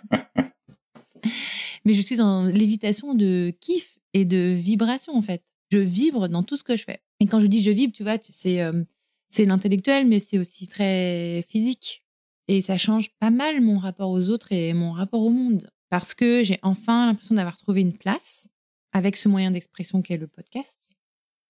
[1.86, 5.44] Mais je suis en lévitation de kiff et de vibration en fait.
[5.72, 7.02] Je vibre dans tout ce que je fais.
[7.20, 8.84] Et quand je dis je vibre, tu vois, c'est euh,
[9.30, 12.03] c'est l'intellectuel, mais c'est aussi très physique.
[12.48, 15.70] Et ça change pas mal mon rapport aux autres et mon rapport au monde.
[15.90, 18.50] Parce que j'ai enfin l'impression d'avoir trouvé une place
[18.92, 20.96] avec ce moyen d'expression qu'est le podcast.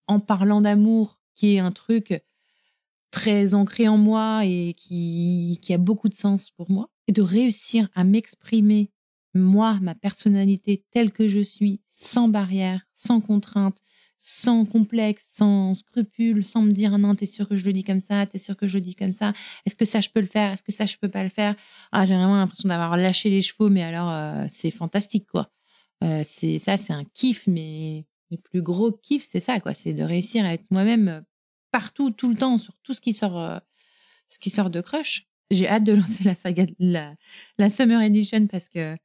[0.08, 2.24] En parlant d'amour, qui est un truc
[3.12, 7.22] très ancré en moi et qui, qui a beaucoup de sens pour moi, et de
[7.22, 8.91] réussir à m'exprimer,
[9.34, 13.80] moi, ma personnalité telle que je suis, sans barrière, sans contrainte,
[14.26, 17.99] sans complexe, sans scrupule, sans me dire non, t'es sûr que je le dis comme
[17.99, 19.34] ça, t'es sûr que je le dis comme ça,
[19.65, 21.57] est-ce que ça je peux le faire, est-ce que ça je peux pas le faire?
[21.91, 25.51] Ah, j'ai vraiment l'impression d'avoir lâché les chevaux, mais alors euh, c'est fantastique quoi.
[26.05, 29.93] Euh, c'est ça, c'est un kiff, mais le plus gros kiff, c'est ça quoi, c'est
[29.93, 31.19] de réussir à être moi-même euh,
[31.71, 33.59] partout, tout le temps, sur tout ce qui sort,
[34.30, 35.28] ce qui sort de Crush.
[35.51, 37.13] J'ai hâte de lancer la saga, la,
[37.57, 38.95] la Summer Edition parce que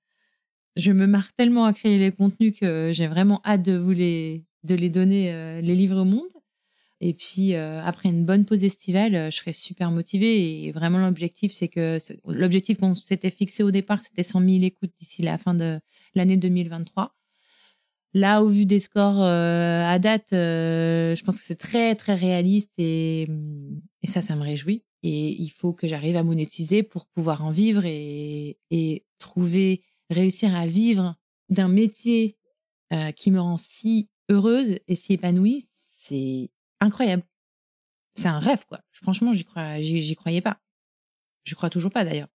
[0.77, 4.45] je me marre tellement à créer les contenus que j'ai vraiment hâte de vous les
[4.65, 6.29] de les donner, euh, les livres au monde.
[7.01, 10.65] Et puis, euh, après une bonne pause estivale, euh, je serai super motivée.
[10.65, 14.93] Et vraiment, l'objectif, c'est que l'objectif qu'on s'était fixé au départ, c'était 100 000 écoutes
[14.99, 15.79] d'ici la fin de
[16.15, 17.15] l'année 2023.
[18.15, 23.29] Là, au vu des scores à date, je pense que c'est très, très réaliste et,
[24.03, 24.83] et, ça, ça me réjouit.
[25.03, 28.57] Et il faut que j'arrive à monétiser pour pouvoir en vivre et
[29.19, 31.17] trouver, réussir à vivre
[31.51, 32.39] d'un métier
[33.15, 36.51] qui me rend si heureuse et si épanouie, c'est
[36.81, 37.25] incroyable.
[38.15, 38.81] C'est un rêve, quoi.
[38.93, 40.61] Franchement, j'y croyais pas.
[41.45, 42.29] Je crois toujours pas, d'ailleurs.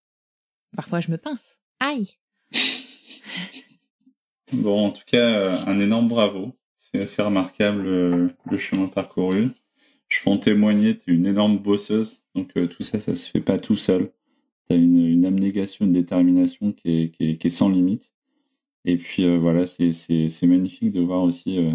[0.75, 1.59] Parfois, je me pince.
[1.79, 2.17] Aïe.
[4.53, 6.53] bon, en tout cas, euh, un énorme bravo.
[6.77, 9.49] C'est assez remarquable euh, le chemin parcouru.
[10.07, 12.23] Je peux en témoigner, tu es une énorme bosseuse.
[12.35, 14.11] Donc, euh, tout ça, ça se fait pas tout seul.
[14.69, 18.13] Tu as une, abnégation, une détermination qui est sans limite.
[18.85, 21.71] Et puis euh, voilà, c'est magnifique de voir aussi euh,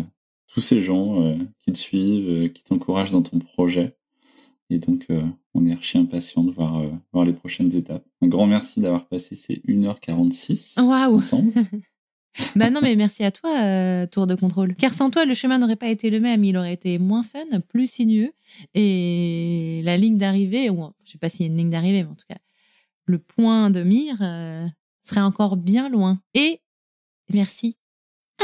[0.46, 3.96] tous ces gens euh, qui te suivent, qui t'encouragent dans ton projet.
[4.70, 5.06] Et donc,
[5.54, 6.82] on est archi impatient de voir,
[7.14, 8.04] voir les prochaines étapes.
[8.20, 11.54] Un grand merci d'avoir passé ces 1h46 ensemble.
[12.54, 14.74] bah non, mais merci à toi, Tour de Contrôle.
[14.74, 16.44] Car sans toi, le chemin n'aurait pas été le même.
[16.44, 18.30] Il aurait été moins fun, plus sinueux.
[18.74, 22.10] Et la ligne d'arrivée, ou je sais pas s'il y a une ligne d'arrivée, mais
[22.10, 22.38] en tout cas,
[23.06, 24.18] le point de mire
[25.02, 26.20] serait encore bien loin.
[26.34, 26.60] Et
[27.32, 27.76] Merci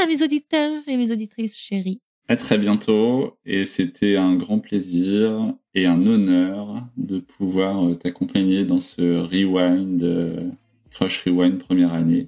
[0.01, 2.01] à mes auditeurs et mes auditrices chéries.
[2.27, 8.65] À très bientôt et c'était un grand plaisir et un honneur de pouvoir euh, t'accompagner
[8.65, 10.49] dans ce rewind, euh,
[10.89, 12.27] Crush Rewind première année.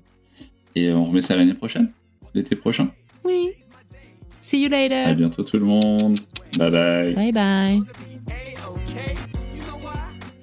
[0.76, 1.92] Et on remet ça l'année prochaine,
[2.36, 2.92] l'été prochain.
[3.24, 3.50] Oui.
[4.40, 5.08] See you later.
[5.08, 6.20] À bientôt tout le monde.
[6.58, 7.14] Bye bye.
[7.14, 7.82] Bye bye.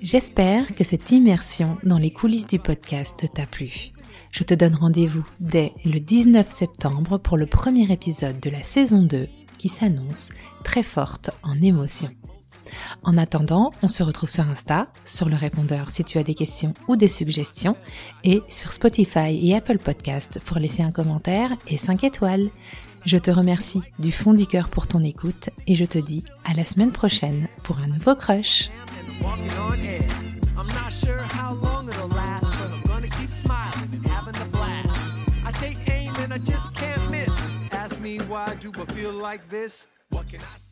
[0.03, 3.94] J'espère que cette immersion dans les coulisses du podcast t'a plu.
[4.35, 9.05] Je te donne rendez-vous dès le 19 septembre pour le premier épisode de la saison
[9.05, 9.29] 2
[9.59, 10.31] qui s'annonce
[10.65, 12.11] très forte en émotion.
[13.05, 16.75] En attendant, on se retrouve sur Insta, sur le répondeur si tu as des questions
[16.89, 17.77] ou des suggestions,
[18.25, 22.51] et sur Spotify et Apple Podcast pour laisser un commentaire et 5 étoiles.
[23.07, 26.55] Je te remercie du fond du cœur pour ton écoute et je te dis à
[26.55, 28.69] la semaine prochaine pour un nouveau crush.
[38.35, 39.87] Why do I feel like this?
[40.09, 40.64] What can I say?